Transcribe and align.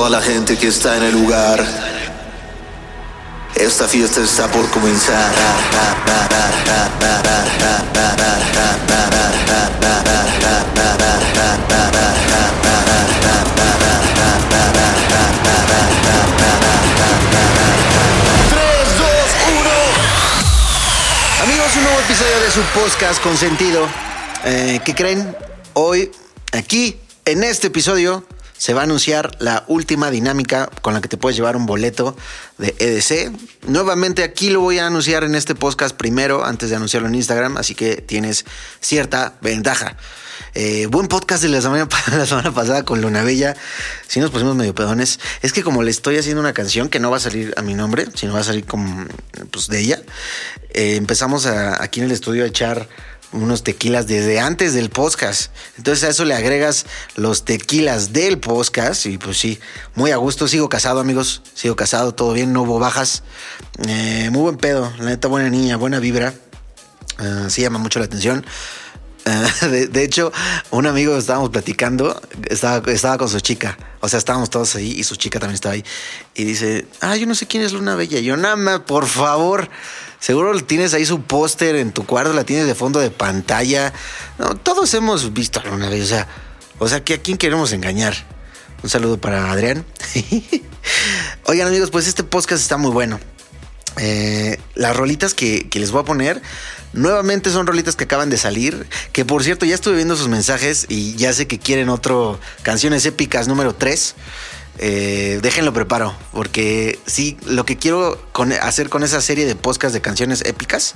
toda 0.00 0.18
la 0.18 0.22
gente 0.22 0.56
que 0.56 0.68
está 0.68 0.96
en 0.96 1.02
el 1.02 1.12
lugar. 1.12 1.62
Esta 3.54 3.86
fiesta 3.86 4.22
está 4.22 4.50
por 4.50 4.66
comenzar. 4.70 5.30
Amigos, 21.42 21.76
un 21.76 21.82
nuevo 21.82 22.00
episodio 22.00 22.40
de 22.40 22.50
su 22.50 22.62
podcast 22.72 23.22
con 23.22 23.36
sentido. 23.36 23.86
Eh, 24.46 24.80
¿Qué 24.82 24.94
creen? 24.94 25.36
Hoy, 25.74 26.10
aquí, 26.54 26.98
en 27.26 27.44
este 27.44 27.66
episodio, 27.66 28.24
se 28.60 28.74
va 28.74 28.82
a 28.82 28.84
anunciar 28.84 29.30
la 29.38 29.64
última 29.68 30.10
dinámica 30.10 30.68
con 30.82 30.92
la 30.92 31.00
que 31.00 31.08
te 31.08 31.16
puedes 31.16 31.34
llevar 31.34 31.56
un 31.56 31.64
boleto 31.64 32.14
de 32.58 32.74
EDC. 32.78 33.32
Nuevamente 33.66 34.22
aquí 34.22 34.50
lo 34.50 34.60
voy 34.60 34.78
a 34.78 34.86
anunciar 34.86 35.24
en 35.24 35.34
este 35.34 35.54
podcast 35.54 35.96
primero, 35.96 36.44
antes 36.44 36.68
de 36.68 36.76
anunciarlo 36.76 37.08
en 37.08 37.14
Instagram, 37.14 37.56
así 37.56 37.74
que 37.74 37.96
tienes 38.02 38.44
cierta 38.78 39.38
ventaja. 39.40 39.96
Eh, 40.52 40.88
buen 40.90 41.08
podcast 41.08 41.42
de 41.42 41.48
la 41.48 41.62
semana, 41.62 41.88
la 42.12 42.26
semana 42.26 42.52
pasada 42.52 42.84
con 42.84 43.00
Luna 43.00 43.22
Bella. 43.22 43.56
Si 44.06 44.20
nos 44.20 44.30
pusimos 44.30 44.54
medio 44.54 44.74
pedones. 44.74 45.20
Es 45.40 45.54
que 45.54 45.62
como 45.62 45.82
le 45.82 45.90
estoy 45.90 46.18
haciendo 46.18 46.42
una 46.42 46.52
canción 46.52 46.90
que 46.90 47.00
no 47.00 47.10
va 47.10 47.16
a 47.16 47.20
salir 47.20 47.54
a 47.56 47.62
mi 47.62 47.72
nombre, 47.72 48.08
sino 48.14 48.34
va 48.34 48.40
a 48.40 48.44
salir 48.44 48.66
como 48.66 49.06
pues, 49.50 49.68
de 49.68 49.80
ella, 49.80 50.02
eh, 50.74 50.96
empezamos 50.96 51.46
aquí 51.46 52.00
en 52.00 52.06
el 52.06 52.12
estudio 52.12 52.44
a 52.44 52.46
echar 52.46 52.90
unos 53.32 53.62
tequilas 53.62 54.06
desde 54.06 54.40
antes 54.40 54.74
del 54.74 54.90
podcast. 54.90 55.52
Entonces 55.76 56.04
a 56.04 56.08
eso 56.08 56.24
le 56.24 56.34
agregas 56.34 56.86
los 57.16 57.44
tequilas 57.44 58.12
del 58.12 58.38
podcast 58.38 59.06
y 59.06 59.18
pues 59.18 59.38
sí, 59.38 59.60
muy 59.94 60.10
a 60.10 60.16
gusto. 60.16 60.48
Sigo 60.48 60.68
casado, 60.68 61.00
amigos. 61.00 61.42
Sigo 61.54 61.76
casado, 61.76 62.12
todo 62.12 62.32
bien, 62.32 62.52
no 62.52 62.62
hubo 62.62 62.78
bajas. 62.78 63.22
Eh, 63.88 64.28
muy 64.32 64.42
buen 64.42 64.56
pedo, 64.56 64.92
la 64.98 65.04
neta, 65.06 65.28
buena 65.28 65.48
niña, 65.48 65.76
buena 65.76 65.98
vibra. 65.98 66.34
Ah, 67.18 67.46
sí 67.48 67.62
llama 67.62 67.78
mucho 67.78 67.98
la 67.98 68.06
atención. 68.06 68.44
De, 69.70 70.04
hecho, 70.04 70.32
un 70.70 70.86
amigo 70.86 71.16
estábamos 71.16 71.50
platicando, 71.50 72.20
estaba, 72.48 72.90
estaba 72.90 73.18
con 73.18 73.28
su 73.28 73.40
chica, 73.40 73.76
o 74.00 74.08
sea, 74.08 74.18
estábamos 74.18 74.50
todos 74.50 74.74
ahí 74.76 74.92
y 74.92 75.04
su 75.04 75.16
chica 75.16 75.38
también 75.38 75.54
estaba 75.54 75.74
ahí. 75.74 75.84
Y 76.34 76.44
dice, 76.44 76.86
ah, 77.00 77.16
yo 77.16 77.26
no 77.26 77.34
sé 77.34 77.46
quién 77.46 77.62
es 77.62 77.72
Luna 77.72 77.94
Bella. 77.94 78.18
Y 78.18 78.24
yo, 78.24 78.36
nada 78.36 78.56
más, 78.56 78.80
por 78.80 79.06
favor, 79.06 79.68
seguro 80.18 80.58
tienes 80.64 80.94
ahí 80.94 81.04
su 81.04 81.22
póster 81.22 81.76
en 81.76 81.92
tu 81.92 82.06
cuarto, 82.06 82.32
la 82.32 82.44
tienes 82.44 82.66
de 82.66 82.74
fondo 82.74 83.00
de 83.00 83.10
pantalla. 83.10 83.92
No, 84.38 84.56
todos 84.56 84.92
hemos 84.94 85.32
visto 85.32 85.60
a 85.60 85.64
Luna 85.64 85.88
Bella, 85.88 86.04
o 86.04 86.08
sea, 86.08 86.28
o 86.78 86.88
sea, 86.88 86.98
¿a 86.98 87.02
quién 87.02 87.36
queremos 87.36 87.72
engañar? 87.72 88.14
Un 88.82 88.88
saludo 88.88 89.20
para 89.20 89.50
Adrián. 89.52 89.84
Oigan, 91.44 91.68
amigos, 91.68 91.90
pues 91.90 92.06
este 92.08 92.24
podcast 92.24 92.62
está 92.62 92.78
muy 92.78 92.90
bueno. 92.90 93.20
Eh, 93.98 94.58
las 94.74 94.96
rolitas 94.96 95.34
que, 95.34 95.68
que 95.68 95.78
les 95.78 95.90
voy 95.90 96.00
a 96.00 96.04
poner 96.04 96.40
nuevamente 96.92 97.50
son 97.50 97.66
rolitas 97.66 97.96
que 97.96 98.04
acaban 98.04 98.30
de 98.30 98.36
salir. 98.36 98.86
Que 99.12 99.24
por 99.24 99.42
cierto, 99.44 99.66
ya 99.66 99.74
estuve 99.74 99.96
viendo 99.96 100.16
sus 100.16 100.28
mensajes 100.28 100.86
y 100.88 101.14
ya 101.16 101.32
sé 101.32 101.46
que 101.46 101.58
quieren 101.58 101.88
otro 101.88 102.38
canciones 102.62 103.06
épicas 103.06 103.48
número 103.48 103.74
3. 103.74 104.14
Eh, 104.82 105.40
déjenlo 105.42 105.74
preparo, 105.74 106.14
porque 106.32 106.98
sí, 107.06 107.36
lo 107.44 107.66
que 107.66 107.76
quiero 107.76 108.18
hacer 108.62 108.88
con 108.88 109.02
esa 109.02 109.20
serie 109.20 109.44
de 109.44 109.54
podcasts 109.54 109.92
de 109.92 110.00
canciones 110.00 110.42
épicas, 110.46 110.94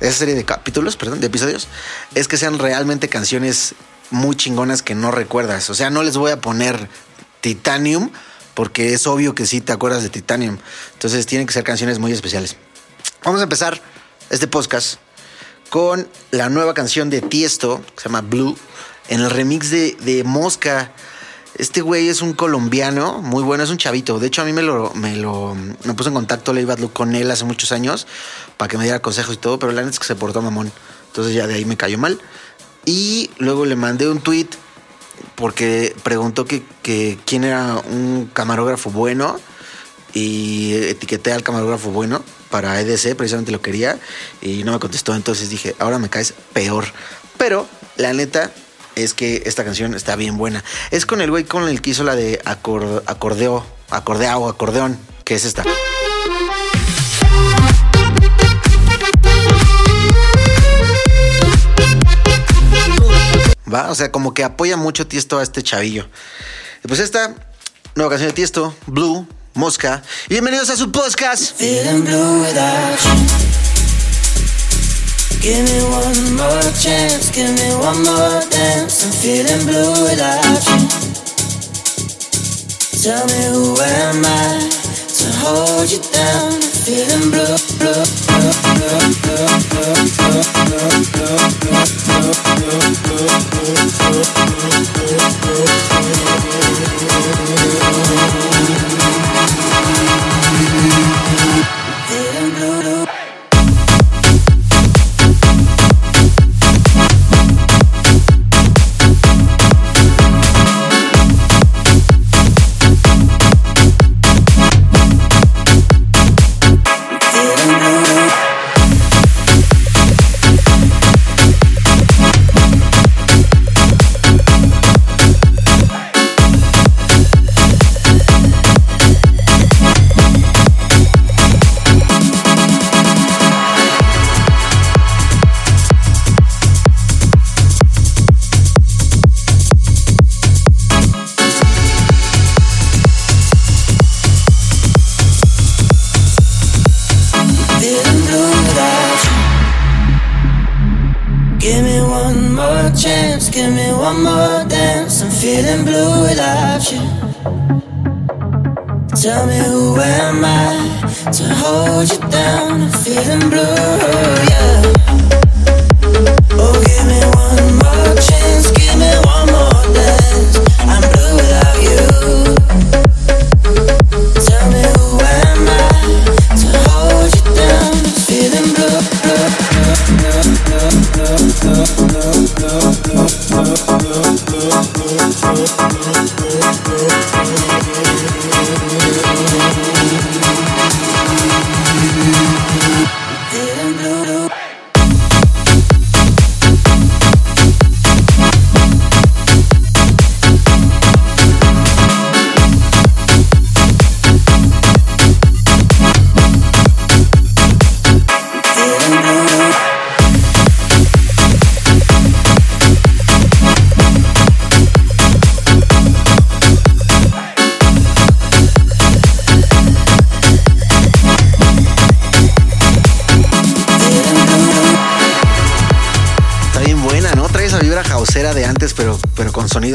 esa 0.00 0.18
serie 0.18 0.34
de 0.34 0.44
capítulos, 0.44 0.96
perdón, 0.96 1.20
de 1.20 1.26
episodios, 1.26 1.68
es 2.14 2.28
que 2.28 2.38
sean 2.38 2.58
realmente 2.58 3.08
canciones 3.08 3.74
muy 4.10 4.36
chingonas 4.36 4.82
que 4.82 4.94
no 4.94 5.10
recuerdas. 5.10 5.68
O 5.68 5.74
sea, 5.74 5.90
no 5.90 6.02
les 6.02 6.16
voy 6.16 6.30
a 6.30 6.40
poner 6.40 6.88
Titanium, 7.42 8.10
porque 8.54 8.94
es 8.94 9.06
obvio 9.06 9.34
que 9.34 9.46
sí 9.46 9.60
te 9.60 9.72
acuerdas 9.72 10.02
de 10.02 10.08
Titanium. 10.08 10.58
Entonces 10.94 11.26
tienen 11.26 11.46
que 11.46 11.52
ser 11.52 11.64
canciones 11.64 11.98
muy 11.98 12.12
especiales. 12.12 12.56
Vamos 13.22 13.40
a 13.40 13.44
empezar 13.44 13.80
este 14.30 14.46
podcast 14.46 14.98
con 15.70 16.08
la 16.32 16.48
nueva 16.48 16.74
canción 16.74 17.08
de 17.10 17.22
Tiesto, 17.22 17.80
que 17.94 18.02
se 18.02 18.08
llama 18.08 18.20
Blue, 18.20 18.56
en 19.08 19.20
el 19.20 19.30
remix 19.30 19.70
de, 19.70 20.22
Mosca. 20.26 20.92
Este 21.56 21.80
güey 21.80 22.08
es 22.08 22.22
un 22.22 22.32
colombiano, 22.32 23.22
muy 23.22 23.42
bueno, 23.42 23.62
es 23.62 23.70
un 23.70 23.78
chavito. 23.78 24.18
De 24.18 24.26
hecho, 24.26 24.42
a 24.42 24.44
mí 24.44 24.52
me 24.52 24.62
lo, 24.62 24.92
me 24.94 25.16
lo 25.16 25.54
me 25.54 25.74
en 25.84 26.14
contacto 26.14 26.52
Look 26.52 26.92
con 26.92 27.14
él 27.14 27.30
hace 27.30 27.44
muchos 27.44 27.72
años 27.72 28.06
para 28.56 28.68
que 28.68 28.78
me 28.78 28.84
diera 28.84 29.00
consejos 29.00 29.34
y 29.34 29.38
todo, 29.38 29.58
pero 29.58 29.72
la 29.72 29.82
neta 29.82 29.92
es 29.92 29.98
que 29.98 30.06
se 30.06 30.16
portó 30.16 30.42
mamón. 30.42 30.72
Entonces 31.06 31.34
ya 31.34 31.46
de 31.46 31.54
ahí 31.54 31.64
me 31.64 31.76
cayó 31.76 31.98
mal. 31.98 32.20
Y 32.84 33.30
luego 33.38 33.64
le 33.64 33.76
mandé 33.76 34.08
un 34.08 34.20
tweet 34.20 34.48
porque 35.36 35.94
preguntó 36.02 36.46
que 36.46 37.18
quién 37.26 37.44
era 37.44 37.76
un 37.90 38.30
camarógrafo 38.32 38.90
bueno 38.90 39.38
y 40.14 40.72
etiqueté 40.74 41.32
al 41.32 41.42
camarógrafo 41.42 41.90
bueno 41.90 42.22
para 42.50 42.80
EDC, 42.80 43.14
precisamente 43.16 43.52
lo 43.52 43.62
quería 43.62 43.98
y 44.42 44.64
no 44.64 44.72
me 44.72 44.78
contestó, 44.78 45.14
entonces 45.14 45.50
dije, 45.50 45.74
ahora 45.78 45.98
me 45.98 46.08
caes 46.10 46.34
peor. 46.52 46.84
Pero 47.38 47.66
la 47.96 48.12
neta 48.12 48.50
es 48.96 49.14
que 49.14 49.42
esta 49.46 49.64
canción 49.64 49.94
está 49.94 50.16
bien 50.16 50.36
buena. 50.36 50.62
Es 50.90 51.06
con 51.06 51.20
el 51.20 51.30
güey 51.30 51.44
con 51.44 51.68
el 51.68 51.80
que 51.80 51.90
hizo 51.90 52.04
la 52.04 52.16
de 52.16 52.40
acor- 52.44 53.02
acordeo, 53.06 53.64
acordeao, 53.90 54.48
acordeón, 54.48 54.98
que 55.24 55.34
es 55.36 55.44
esta. 55.44 55.64
¿Va? 63.72 63.90
O 63.90 63.94
sea, 63.94 64.10
como 64.10 64.34
que 64.34 64.42
apoya 64.44 64.76
mucho 64.76 65.06
Tiesto 65.06 65.38
a 65.38 65.42
este 65.42 65.62
chavillo. 65.62 66.08
Pues 66.86 66.98
esta 67.00 67.34
nueva 67.94 68.10
canción 68.10 68.28
de 68.30 68.34
Tiesto, 68.34 68.74
Blue, 68.86 69.26
Mosca. 69.54 70.02
Bienvenidos 70.28 70.70
a 70.70 70.76
su 70.76 70.90
podcast. 70.92 71.54
Feeling 71.56 72.04
blue 72.04 72.40
without 72.42 72.98
you. 73.04 73.10
Give 75.40 75.64
me 75.64 75.82
one 75.88 76.36
more 76.36 76.72
chance, 76.80 77.30
give 77.32 77.50
me 77.50 77.74
one 77.74 78.02
more 78.04 78.40
dance. 78.50 79.04
I'm 79.04 79.12
feeling 79.12 79.66
blue 79.66 80.04
without 80.04 80.66
you. 80.66 80.88
Tell 83.02 83.26
me 83.26 83.44
who 83.50 83.80
am 83.80 84.24
I 84.24 84.68
to 85.18 85.32
hold 85.40 85.90
you 85.90 86.00
down? 86.12 86.52
I'm 86.52 86.60
feeling 86.60 87.30
blue, 87.30 87.56
blue, 87.78 88.04
blue, 88.34 89.00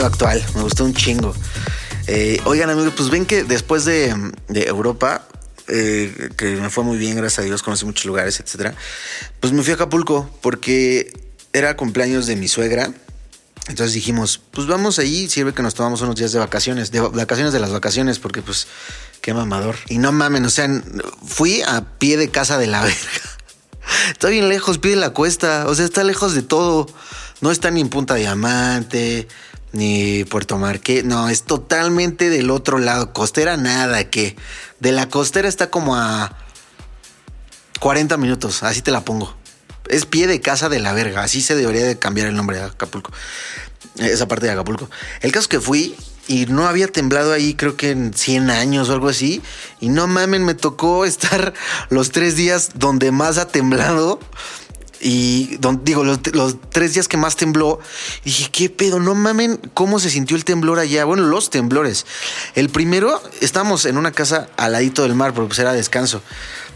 actual. 0.05 0.43
Me 0.55 0.61
gustó 0.61 0.85
un 0.85 0.93
chingo. 0.93 1.33
Eh, 2.07 2.39
oigan, 2.45 2.69
amigos, 2.69 2.93
pues 2.95 3.09
ven 3.09 3.25
que 3.25 3.43
después 3.43 3.85
de, 3.85 4.15
de 4.47 4.63
Europa, 4.63 5.27
eh, 5.67 6.29
que 6.37 6.55
me 6.57 6.69
fue 6.69 6.83
muy 6.83 6.97
bien, 6.97 7.15
gracias 7.15 7.39
a 7.39 7.41
Dios, 7.43 7.63
conocí 7.63 7.85
muchos 7.85 8.05
lugares, 8.05 8.39
etcétera. 8.39 8.75
Pues 9.39 9.53
me 9.53 9.63
fui 9.63 9.71
a 9.71 9.75
Acapulco 9.75 10.29
porque 10.41 11.11
era 11.53 11.75
cumpleaños 11.75 12.27
de 12.27 12.35
mi 12.35 12.47
suegra. 12.47 12.91
Entonces 13.67 13.93
dijimos, 13.93 14.39
pues 14.51 14.67
vamos 14.67 14.99
ahí, 14.99 15.27
sirve 15.27 15.53
que 15.53 15.63
nos 15.63 15.73
tomamos 15.73 16.01
unos 16.01 16.15
días 16.15 16.31
de 16.31 16.37
vacaciones, 16.37 16.91
de 16.91 16.99
vacaciones 16.99 17.51
de 17.51 17.59
las 17.59 17.71
vacaciones, 17.71 18.19
porque 18.19 18.43
pues 18.43 18.67
qué 19.21 19.33
mamador. 19.33 19.75
Y 19.89 19.97
no 19.97 20.11
mamen, 20.11 20.45
o 20.45 20.49
sea, 20.49 20.69
fui 21.25 21.63
a 21.63 21.97
pie 21.97 22.17
de 22.17 22.29
casa 22.29 22.59
de 22.59 22.67
la 22.67 22.81
verga. 22.83 22.97
Está 24.11 24.29
bien 24.29 24.49
lejos, 24.49 24.77
pide 24.77 24.95
la 24.95 25.11
cuesta, 25.11 25.65
o 25.67 25.73
sea, 25.73 25.85
está 25.85 26.03
lejos 26.03 26.35
de 26.35 26.43
todo. 26.43 26.87
No 27.41 27.51
está 27.51 27.71
ni 27.71 27.81
en 27.81 27.89
Punta 27.89 28.15
Diamante, 28.15 29.27
ni 29.75 30.23
Puerto 30.23 30.57
Marqués, 30.57 31.03
no, 31.03 31.29
es 31.29 31.43
totalmente 31.43 32.29
del 32.29 32.49
otro 32.49 32.79
lado. 32.79 33.13
Costera 33.13 33.57
nada, 33.57 34.09
que 34.09 34.35
de 34.79 34.91
la 34.91 35.09
costera 35.09 35.47
está 35.47 35.69
como 35.69 35.95
a 35.95 36.37
40 37.81 38.17
minutos, 38.17 38.63
así 38.63 38.81
te 38.81 38.91
la 38.91 39.03
pongo. 39.03 39.35
Es 39.89 40.05
pie 40.05 40.27
de 40.27 40.41
casa 40.41 40.69
de 40.69 40.79
la 40.79 40.93
verga, 40.93 41.23
así 41.23 41.41
se 41.41 41.55
debería 41.55 41.85
de 41.85 41.99
cambiar 41.99 42.27
el 42.27 42.35
nombre 42.35 42.57
de 42.57 42.63
Acapulco. 42.63 43.11
Esa 43.97 44.27
parte 44.27 44.45
de 44.45 44.53
Acapulco. 44.53 44.89
El 45.21 45.31
caso 45.31 45.49
que 45.49 45.59
fui 45.59 45.95
y 46.27 46.47
no 46.47 46.67
había 46.67 46.87
temblado 46.87 47.33
ahí 47.33 47.53
creo 47.53 47.75
que 47.75 47.91
en 47.91 48.13
100 48.13 48.49
años 48.49 48.89
o 48.89 48.93
algo 48.93 49.09
así. 49.09 49.41
Y 49.79 49.89
no 49.89 50.07
mamen, 50.07 50.43
me 50.43 50.55
tocó 50.55 51.05
estar 51.05 51.53
los 51.89 52.11
tres 52.11 52.35
días 52.35 52.71
donde 52.75 53.11
más 53.11 53.37
ha 53.37 53.47
temblado. 53.47 54.19
Y 55.01 55.57
digo, 55.83 56.03
los, 56.03 56.19
tres 56.69 56.93
días 56.93 57.07
que 57.07 57.17
más 57.17 57.35
tembló, 57.35 57.79
dije, 58.23 58.49
¿qué 58.51 58.69
pedo? 58.69 58.99
No 58.99 59.13
mamen, 59.13 59.59
¿cómo 59.73 59.99
se 59.99 60.09
sintió 60.09 60.37
el 60.37 60.45
temblor 60.45 60.79
allá? 60.79 61.05
Bueno, 61.05 61.23
los 61.23 61.49
temblores. 61.49 62.05
El 62.55 62.69
primero, 62.69 63.21
estábamos 63.41 63.85
en 63.85 63.97
una 63.97 64.11
casa 64.11 64.47
al 64.57 64.71
ladito 64.71 65.03
del 65.03 65.15
mar, 65.15 65.33
porque 65.33 65.49
pues 65.49 65.59
era 65.59 65.73
descanso. 65.73 66.21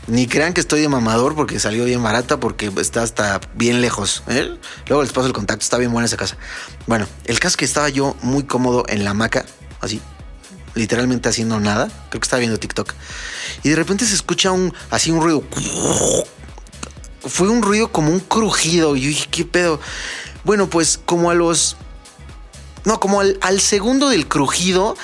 Ni 0.07 0.27
crean 0.27 0.53
que 0.53 0.61
estoy 0.61 0.81
de 0.81 0.89
mamador 0.89 1.35
porque 1.35 1.59
salió 1.59 1.85
bien 1.85 2.01
barata, 2.01 2.39
porque 2.39 2.71
está 2.77 3.03
hasta 3.03 3.39
bien 3.55 3.79
lejos. 3.81 4.23
¿eh? 4.27 4.57
Luego 4.87 5.03
les 5.03 5.11
paso 5.11 5.27
el 5.27 5.33
contacto, 5.33 5.63
está 5.63 5.77
bien 5.77 5.91
buena 5.91 6.07
esa 6.07 6.17
casa. 6.17 6.35
Bueno, 6.87 7.07
el 7.25 7.39
caso 7.39 7.53
es 7.53 7.57
que 7.57 7.65
estaba 7.65 7.89
yo 7.89 8.15
muy 8.21 8.43
cómodo 8.43 8.85
en 8.87 9.03
la 9.03 9.11
hamaca, 9.11 9.45
así, 9.81 10.01
literalmente 10.73 11.29
haciendo 11.29 11.59
nada. 11.59 11.87
Creo 12.09 12.21
que 12.21 12.25
estaba 12.25 12.39
viendo 12.39 12.57
TikTok. 12.57 12.93
Y 13.63 13.69
de 13.69 13.75
repente 13.75 14.05
se 14.05 14.15
escucha 14.15 14.51
un, 14.51 14.73
así 14.89 15.11
un 15.11 15.21
ruido. 15.21 15.43
Fue 17.25 17.49
un 17.49 17.61
ruido 17.61 17.91
como 17.91 18.11
un 18.11 18.19
crujido. 18.19 18.95
Y 18.95 19.01
yo 19.01 19.07
dije, 19.09 19.27
¿qué 19.29 19.45
pedo? 19.45 19.79
Bueno, 20.43 20.69
pues 20.69 20.99
como 21.05 21.29
a 21.29 21.35
los 21.35 21.77
no, 22.85 22.99
como 22.99 23.21
al, 23.21 23.61
segundo 23.61 24.09
del 24.09 24.27
crujido 24.27 24.95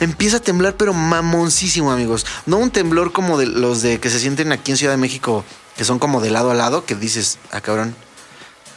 empieza 0.00 0.38
a 0.38 0.40
temblar, 0.40 0.76
pero 0.76 0.92
mamoncísimo, 0.92 1.92
amigos. 1.92 2.26
No 2.46 2.58
un 2.58 2.70
temblor 2.70 3.12
como 3.12 3.38
de 3.38 3.46
los 3.46 3.82
de 3.82 4.00
que 4.00 4.10
se 4.10 4.18
sienten 4.18 4.52
aquí 4.52 4.72
en 4.72 4.76
Ciudad 4.76 4.92
de 4.92 4.98
México, 4.98 5.44
que 5.76 5.84
son 5.84 5.98
como 5.98 6.20
de 6.20 6.30
lado 6.30 6.50
a 6.50 6.54
lado, 6.54 6.84
que 6.84 6.94
dices, 6.94 7.38
ah, 7.52 7.60
cabrón, 7.60 7.94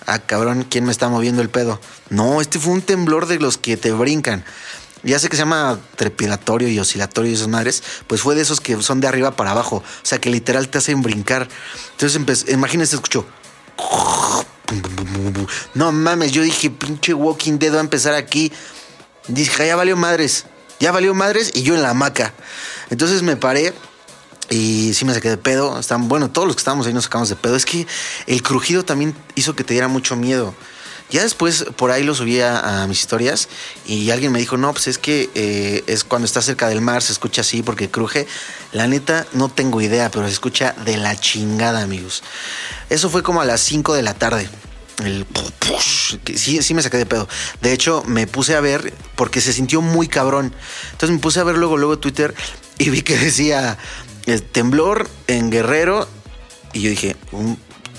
ah, 0.06 0.20
cabrón, 0.20 0.66
¿quién 0.70 0.86
me 0.86 0.92
está 0.92 1.10
moviendo 1.10 1.42
el 1.42 1.50
pedo? 1.50 1.80
No, 2.10 2.42
este 2.42 2.60
fue 2.60 2.74
un 2.74 2.82
temblor 2.82 3.26
de 3.26 3.40
los 3.40 3.58
que 3.58 3.76
te 3.76 3.92
brincan. 3.92 4.46
Ya 5.04 5.20
sé 5.20 5.28
que 5.30 5.36
se 5.36 5.42
llama 5.42 5.80
trepidatorio 5.96 6.70
y 6.70 6.80
oscilatorio 6.80 7.32
y 7.32 7.36
esas 7.36 7.50
madres, 7.50 7.84
pues 8.08 8.22
fue 8.22 8.36
de 8.36 8.42
esos 8.42 8.62
que 8.62 8.82
son 8.82 9.02
de 9.02 9.08
arriba 9.08 9.36
para 9.36 9.52
abajo. 9.52 9.78
O 9.78 10.06
sea, 10.06 10.20
que 10.20 10.30
literal 10.30 10.70
te 10.70 10.78
hacen 10.78 11.02
brincar. 11.02 11.48
Entonces, 11.92 12.46
imagínense, 12.50 12.96
escuchó. 12.96 13.26
No 15.74 15.92
mames, 15.92 16.32
yo 16.32 16.42
dije, 16.42 16.70
pinche 16.70 17.14
Walking 17.14 17.60
Dead 17.60 17.74
va 17.74 17.78
a 17.78 17.82
empezar 17.82 18.14
aquí. 18.14 18.52
Dije, 19.28 19.68
ya 19.68 19.76
valió 19.76 19.98
madres. 19.98 20.46
Ya 20.80 20.92
valió 20.92 21.14
madres 21.14 21.52
y 21.54 21.64
yo 21.64 21.76
en 21.76 21.82
la 21.82 21.90
hamaca. 21.90 22.34
Entonces 22.90 23.24
me 23.24 23.36
paré 23.36 23.74
y 24.50 24.94
sí 24.94 25.06
me 25.06 25.14
saqué 25.14 25.30
de 25.30 25.38
pedo. 25.38 25.80
Están, 25.80 26.08
bueno, 26.08 26.30
todos 26.30 26.48
los 26.48 26.56
que 26.56 26.62
estábamos 26.62 26.88
ahí 26.88 26.94
nos 26.94 27.06
sacamos 27.06 27.30
de 27.30 27.36
pedo. 27.36 27.56
Es 27.56 27.66
que 27.66 27.88
el 28.28 28.42
crujido 28.42 28.84
también 28.84 29.16
hizo 29.36 29.56
que 29.56 29.64
te 29.64 29.74
diera 29.74 29.88
mucho 29.88 30.16
miedo. 30.16 30.56
Ya 31.14 31.22
después 31.22 31.66
por 31.76 31.92
ahí 31.92 32.04
lo 32.04 32.16
subía 32.16 32.82
a 32.82 32.88
mis 32.88 33.02
historias 33.02 33.48
y 33.86 34.10
alguien 34.10 34.32
me 34.32 34.40
dijo, 34.40 34.58
no, 34.58 34.74
pues 34.74 34.88
es 34.88 34.98
que 34.98 35.30
eh, 35.36 35.84
es 35.86 36.04
cuando 36.04 36.26
está 36.26 36.42
cerca 36.42 36.68
del 36.68 36.82
mar, 36.82 37.04
se 37.04 37.12
escucha 37.12 37.42
así 37.42 37.62
porque 37.62 37.88
cruje. 37.88 38.26
La 38.72 38.88
neta, 38.88 39.28
no 39.34 39.48
tengo 39.48 39.80
idea, 39.80 40.10
pero 40.10 40.26
se 40.26 40.34
escucha 40.34 40.74
de 40.86 40.98
la 40.98 41.16
chingada, 41.16 41.84
amigos. 41.84 42.24
Eso 42.90 43.12
fue 43.12 43.22
como 43.22 43.42
a 43.42 43.46
las 43.46 43.62
5 43.62 43.94
de 43.94 44.02
la 44.02 44.16
tarde. 44.16 44.50
El 45.04 45.28
sí, 46.36 46.64
sí 46.64 46.74
me 46.74 46.82
saqué 46.82 46.98
de 46.98 47.06
pedo. 47.06 47.30
De 47.62 47.74
hecho, 47.74 48.04
me 48.08 48.26
puse 48.26 48.56
a 48.56 48.60
ver 48.60 48.92
porque 49.16 49.40
se 49.40 49.54
sintió 49.54 49.82
muy 49.82 50.08
cabrón. 50.08 50.52
Entonces 50.94 51.12
me 51.12 51.22
puse 51.22 51.40
a 51.40 51.44
ver 51.44 51.60
luego, 51.60 51.78
luego 51.78 52.00
Twitter 52.00 52.34
y 52.80 52.90
vi 52.90 53.04
que 53.04 53.16
decía 53.20 53.78
eh, 54.26 54.40
temblor 54.40 55.08
en 55.28 55.52
Guerrero. 55.52 56.08
Y 56.74 56.82
yo 56.82 56.90
dije, 56.90 57.16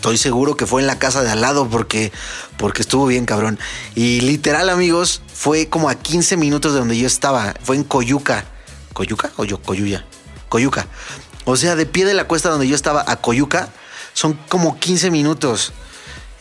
estoy 0.05 0.19
seguro 0.19 0.55
que 0.55 0.67
fue 0.67 0.83
en 0.83 0.87
la 0.87 0.99
casa 0.99 1.23
de 1.23 1.31
al 1.31 1.41
lado 1.41 1.67
porque, 1.67 2.13
porque 2.59 2.83
estuvo 2.83 3.07
bien 3.07 3.25
cabrón. 3.25 3.59
Y 3.95 4.21
literal, 4.21 4.69
amigos, 4.69 5.23
fue 5.33 5.71
como 5.71 5.89
a 5.89 5.95
15 5.95 6.37
minutos 6.37 6.75
de 6.75 6.81
donde 6.81 6.99
yo 6.99 7.07
estaba. 7.07 7.55
Fue 7.63 7.75
en 7.75 7.85
Coyuca. 7.85 8.45
¿Coyuca 8.93 9.33
o 9.39 9.47
yo? 9.47 9.63
Coyuya. 9.63 10.05
Coyuca. 10.51 10.87
O 11.47 11.57
sea, 11.57 11.75
de 11.75 11.87
pie 11.87 12.05
de 12.05 12.13
la 12.13 12.25
cuesta 12.25 12.51
donde 12.51 12.69
yo 12.69 12.77
estaba 12.77 13.03
a 13.09 13.17
Coyuca 13.17 13.71
son 14.13 14.35
como 14.51 14.79
15 14.79 15.11
minutos. 15.11 15.73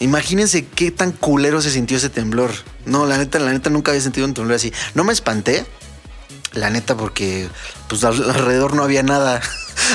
Imagínense 0.01 0.65
qué 0.65 0.91
tan 0.91 1.13
culero 1.13 1.61
se 1.61 1.71
sintió 1.71 1.95
ese 1.95 2.09
temblor. 2.09 2.51
No, 2.85 3.05
la 3.05 3.17
neta, 3.17 3.39
la 3.39 3.53
neta 3.53 3.69
nunca 3.69 3.91
había 3.91 4.01
sentido 4.01 4.27
un 4.27 4.33
temblor 4.33 4.57
así. 4.57 4.73
No 4.93 5.05
me 5.05 5.13
espanté, 5.13 5.65
la 6.51 6.69
neta, 6.69 6.97
porque 6.97 7.47
pues 7.87 8.03
alrededor 8.03 8.75
no 8.75 8.83
había 8.83 9.03
nada. 9.03 9.41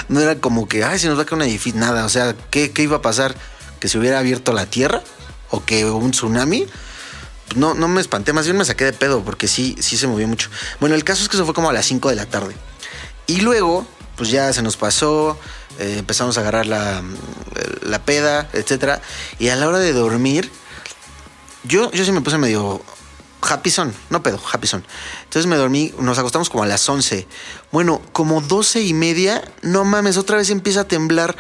No 0.09 0.21
era 0.21 0.37
como 0.37 0.67
que, 0.67 0.85
ay, 0.85 0.99
se 0.99 1.07
nos 1.07 1.19
va 1.19 1.23
a 1.23 1.27
caer 1.27 1.43
un 1.43 1.49
edificio, 1.49 1.79
nada. 1.79 2.05
O 2.05 2.09
sea, 2.09 2.35
¿qué, 2.51 2.73
¿qué, 2.73 2.83
iba 2.83 2.97
a 2.97 3.03
pasar? 3.03 3.37
¿Que 3.81 3.89
se 3.89 3.99
hubiera 3.99 4.19
abierto 4.19 4.53
la 4.53 4.67
tierra? 4.67 5.03
¿O 5.51 5.65
que 5.65 5.85
un 5.85 6.11
tsunami? 6.11 6.67
No, 7.57 7.75
no 7.75 7.89
me 7.89 8.01
espanté, 8.01 8.33
más 8.33 8.45
bien 8.45 8.57
me 8.57 8.65
saqué 8.65 8.85
de 8.85 8.93
pedo, 8.93 9.25
porque 9.25 9.49
sí, 9.49 9.77
sí 9.81 9.97
se 9.97 10.07
movió 10.07 10.29
mucho. 10.29 10.51
Bueno, 10.81 10.95
el 10.95 11.05
caso 11.05 11.23
es 11.23 11.29
que 11.29 11.37
eso 11.37 11.45
fue 11.45 11.55
como 11.55 11.71
a 11.71 11.73
las 11.73 11.87
5 11.87 12.11
de 12.11 12.17
la 12.17 12.27
tarde. 12.27 12.55
Y 13.27 13.41
luego, 13.41 13.87
pues 14.17 14.31
ya 14.31 14.53
se 14.53 14.63
nos 14.63 14.77
pasó, 14.77 15.39
eh, 15.79 15.97
empezamos 15.99 16.37
a 16.37 16.41
agarrar 16.41 16.67
la, 16.67 17.03
la 17.83 18.03
peda, 18.05 18.49
etcétera. 18.53 19.01
Y 19.39 19.49
a 19.49 19.57
la 19.57 19.67
hora 19.67 19.79
de 19.79 19.93
dormir, 19.93 20.51
yo, 21.65 21.91
yo 21.93 22.05
sí 22.05 22.13
me 22.13 22.21
puse 22.21 22.37
medio 22.37 22.83
happy 23.41 23.71
son, 23.71 23.95
no 24.11 24.23
pedo, 24.23 24.41
happy 24.53 24.67
son. 24.67 24.85
Entonces 25.25 25.47
me 25.47 25.57
dormí, 25.57 25.95
nos 25.99 26.19
acostamos 26.19 26.51
como 26.51 26.65
a 26.65 26.67
las 26.67 26.89
11. 26.89 27.27
Bueno, 27.71 28.03
como 28.13 28.41
12 28.41 28.83
y 28.83 28.95
media, 28.95 29.43
no 29.63 29.85
mames, 29.85 30.17
otra 30.17 30.37
vez 30.37 30.51
empieza 30.51 30.81
a 30.81 30.89
temblar. 30.89 31.37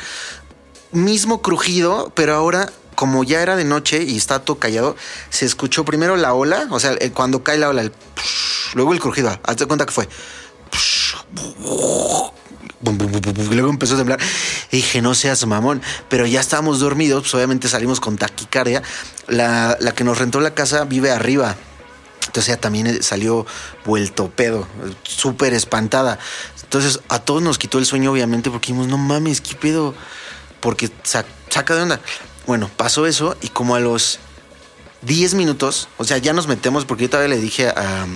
Mismo 0.92 1.42
crujido, 1.42 2.12
pero 2.14 2.35
ahora 2.35 2.71
como 2.95 3.23
ya 3.23 3.42
era 3.42 3.54
de 3.54 3.64
noche 3.64 4.02
y 4.02 4.16
está 4.16 4.40
todo 4.40 4.59
callado, 4.59 4.97
se 5.30 5.47
escuchó 5.47 5.85
primero 5.85 6.16
la 6.16 6.35
ola, 6.35 6.66
o 6.71 6.80
sea, 6.80 6.97
eh, 6.99 7.12
cuando 7.12 7.45
cae 7.45 7.57
la 7.57 7.68
ola, 7.68 7.88
luego 8.75 8.92
el 8.92 8.99
crujido, 8.99 9.38
hazte 9.45 9.66
cuenta 9.66 9.87
que 9.87 9.92
fue 9.92 10.09
luego 13.50 13.71
empezó 13.71 13.95
a 13.95 13.99
temblar. 13.99 14.21
Y 14.71 14.76
dije, 14.76 15.02
no 15.02 15.14
seas 15.14 15.45
mamón. 15.47 15.83
Pero 16.09 16.26
ya 16.26 16.40
estábamos 16.40 16.80
dormidos, 16.80 17.23
pues 17.23 17.35
obviamente 17.35 17.68
salimos 17.68 18.00
con 18.00 18.16
taquicardia. 18.16 18.83
La, 19.26 19.76
la 19.80 19.92
que 19.92 20.04
nos 20.04 20.18
rentó 20.18 20.40
la 20.40 20.54
casa 20.54 20.85
vive 20.85 21.11
arriba. 21.11 21.57
Entonces 22.26 22.50
ella 22.50 22.61
también 22.61 23.02
salió 23.02 23.47
vuelto 23.87 24.30
pedo, 24.30 24.66
súper 25.02 25.54
espantada. 25.54 26.18
Entonces 26.62 27.00
a 27.09 27.21
todos 27.21 27.42
nos 27.42 27.59
quitó 27.59 27.78
el 27.78 27.87
sueño, 27.87 28.12
obviamente, 28.12 28.50
porque 28.50 28.66
dijimos, 28.66 28.87
no 28.88 28.99
mames, 28.99 29.40
¿qué 29.40 29.54
pedo? 29.54 29.95
Porque 30.61 30.91
saca 31.03 31.75
de 31.75 31.83
onda. 31.83 32.00
Bueno, 32.47 32.71
pasó 32.77 33.07
eso 33.07 33.37
y 33.43 33.49
como 33.49 33.75
a 33.75 33.81
los 33.81 34.19
10 35.03 35.35
minutos, 35.35 35.88
o 35.99 36.05
sea, 36.05 36.19
ya 36.19 36.33
nos 36.33 36.49
metemos 36.49 36.85
porque 36.85 37.05
yo 37.05 37.11
todavía 37.11 37.37
le 37.37 37.41
dije 37.41 37.69
a, 37.69 38.07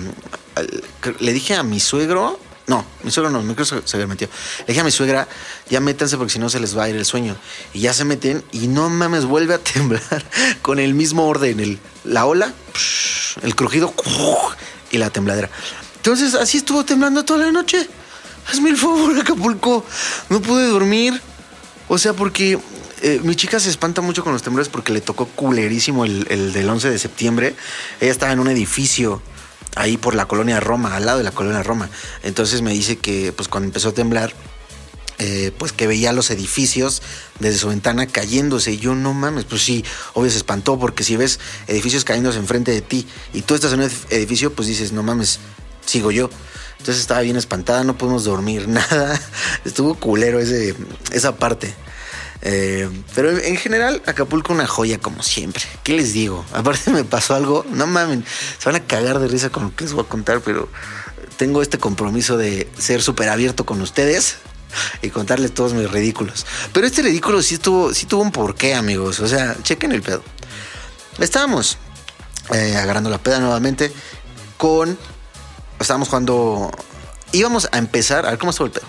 le 1.19 1.33
dije 1.33 1.55
a 1.55 1.63
mi 1.63 1.79
suegro 1.79 2.39
no, 2.65 2.85
mi 3.03 3.11
suegro 3.11 3.29
no, 3.29 3.41
mi 3.41 3.53
suegro 3.65 3.85
se 3.85 3.97
había 3.97 4.07
metido. 4.07 4.31
Le 4.59 4.67
dije 4.67 4.79
a 4.79 4.83
mi 4.85 4.91
suegra, 4.91 5.27
ya 5.69 5.81
métanse 5.81 6.17
porque 6.17 6.31
si 6.31 6.39
no 6.39 6.49
se 6.49 6.61
les 6.61 6.77
va 6.77 6.85
a 6.85 6.89
ir 6.89 6.95
el 6.95 7.05
sueño. 7.05 7.35
Y 7.73 7.81
ya 7.81 7.93
se 7.93 8.05
meten 8.05 8.43
y 8.53 8.67
no 8.67 8.89
mames, 8.89 9.25
vuelve 9.25 9.55
a 9.55 9.57
temblar 9.57 10.01
con 10.61 10.79
el 10.79 10.93
mismo 10.93 11.27
orden. 11.27 11.59
El, 11.59 11.79
la 12.05 12.25
ola, 12.25 12.53
el 13.41 13.55
crujido 13.55 13.93
y 14.91 14.97
la 14.97 15.09
tembladera. 15.09 15.49
Entonces 15.97 16.35
así 16.35 16.57
estuvo 16.57 16.85
temblando 16.85 17.25
toda 17.25 17.45
la 17.45 17.51
noche. 17.51 17.87
Hazme 18.49 18.69
el 18.69 18.77
favor, 18.77 19.19
Acapulco. 19.19 19.85
No 20.29 20.41
pude 20.41 20.67
dormir. 20.67 21.21
O 21.87 21.97
sea, 21.97 22.13
porque 22.13 22.59
eh, 23.01 23.19
mi 23.23 23.35
chica 23.35 23.59
se 23.59 23.69
espanta 23.69 24.01
mucho 24.01 24.23
con 24.23 24.33
los 24.33 24.43
temblores 24.43 24.69
porque 24.69 24.93
le 24.93 25.01
tocó 25.01 25.25
culerísimo 25.27 26.05
el, 26.05 26.25
el 26.29 26.53
del 26.53 26.69
11 26.69 26.89
de 26.89 26.99
septiembre. 26.99 27.55
Ella 27.99 28.11
estaba 28.11 28.31
en 28.31 28.39
un 28.39 28.47
edificio 28.47 29.21
ahí 29.75 29.97
por 29.97 30.15
la 30.15 30.25
colonia 30.25 30.59
Roma, 30.59 30.95
al 30.95 31.05
lado 31.05 31.17
de 31.17 31.23
la 31.23 31.31
colonia 31.31 31.63
Roma. 31.63 31.89
Entonces 32.23 32.61
me 32.61 32.71
dice 32.71 32.97
que 32.97 33.33
pues 33.33 33.47
cuando 33.47 33.67
empezó 33.67 33.89
a 33.89 33.93
temblar, 33.93 34.33
eh, 35.19 35.51
pues 35.57 35.71
que 35.71 35.85
veía 35.85 36.11
los 36.11 36.31
edificios 36.31 37.01
desde 37.39 37.59
su 37.59 37.69
ventana 37.69 38.07
cayéndose. 38.07 38.73
Y 38.73 38.77
yo, 38.77 38.95
no 38.95 39.13
mames, 39.13 39.45
pues 39.45 39.61
sí, 39.61 39.85
obvio 40.13 40.31
se 40.31 40.37
espantó 40.37 40.79
porque 40.79 41.03
si 41.03 41.15
ves 41.15 41.39
edificios 41.67 42.03
cayéndose 42.03 42.39
enfrente 42.39 42.71
de 42.71 42.81
ti 42.81 43.07
y 43.33 43.41
tú 43.41 43.55
estás 43.55 43.73
en 43.73 43.81
un 43.81 43.91
edificio, 44.09 44.53
pues 44.53 44.67
dices, 44.67 44.91
no 44.91 45.03
mames, 45.03 45.39
sigo 45.85 46.11
yo. 46.11 46.29
Entonces 46.83 46.99
estaba 46.99 47.21
bien 47.21 47.37
espantada, 47.37 47.85
no 47.85 47.97
pudimos 47.97 48.25
dormir 48.25 48.67
nada. 48.67 49.17
Estuvo 49.63 49.95
culero 49.95 50.39
ese, 50.39 50.75
esa 51.13 51.37
parte. 51.37 51.73
Eh, 52.41 52.89
pero 53.15 53.37
en 53.37 53.55
general, 53.55 54.01
Acapulco 54.05 54.51
una 54.51 54.67
joya 54.67 54.97
como 54.97 55.23
siempre. 55.23 55.63
¿Qué 55.83 55.93
les 55.93 56.11
digo? 56.11 56.43
Aparte 56.51 56.89
me 56.91 57.05
pasó 57.05 57.35
algo, 57.35 57.65
no 57.69 57.87
mamen, 57.87 58.25
se 58.59 58.65
van 58.69 58.75
a 58.75 58.85
cagar 58.85 59.19
de 59.19 59.29
risa 59.29 59.49
con 59.49 59.63
lo 59.63 59.75
que 59.77 59.85
les 59.85 59.93
voy 59.93 60.03
a 60.03 60.09
contar, 60.09 60.41
pero 60.41 60.67
tengo 61.37 61.61
este 61.61 61.77
compromiso 61.77 62.35
de 62.35 62.69
ser 62.77 63.01
súper 63.01 63.29
abierto 63.29 63.65
con 63.65 63.79
ustedes 63.79 64.35
y 65.01 65.09
contarles 65.09 65.53
todos 65.53 65.73
mis 65.73 65.89
ridículos. 65.89 66.45
Pero 66.73 66.85
este 66.85 67.01
ridículo 67.01 67.41
sí 67.41 67.59
tuvo, 67.59 67.93
sí 67.93 68.07
tuvo 68.07 68.23
un 68.23 68.33
porqué, 68.33 68.75
amigos. 68.75 69.21
O 69.21 69.27
sea, 69.29 69.55
chequen 69.63 69.93
el 69.93 70.01
pedo. 70.01 70.21
Estábamos 71.17 71.77
eh, 72.53 72.75
agarrando 72.75 73.09
la 73.09 73.19
peda 73.19 73.39
nuevamente 73.39 73.89
con... 74.57 74.97
Estábamos 75.83 76.09
jugando... 76.09 76.71
Íbamos 77.31 77.69
a 77.71 77.77
empezar... 77.77 78.25
A 78.25 78.31
ver 78.31 78.39
cómo 78.39 78.49
estuvo 78.49 78.67
el 78.67 78.73
pedo. 78.73 78.85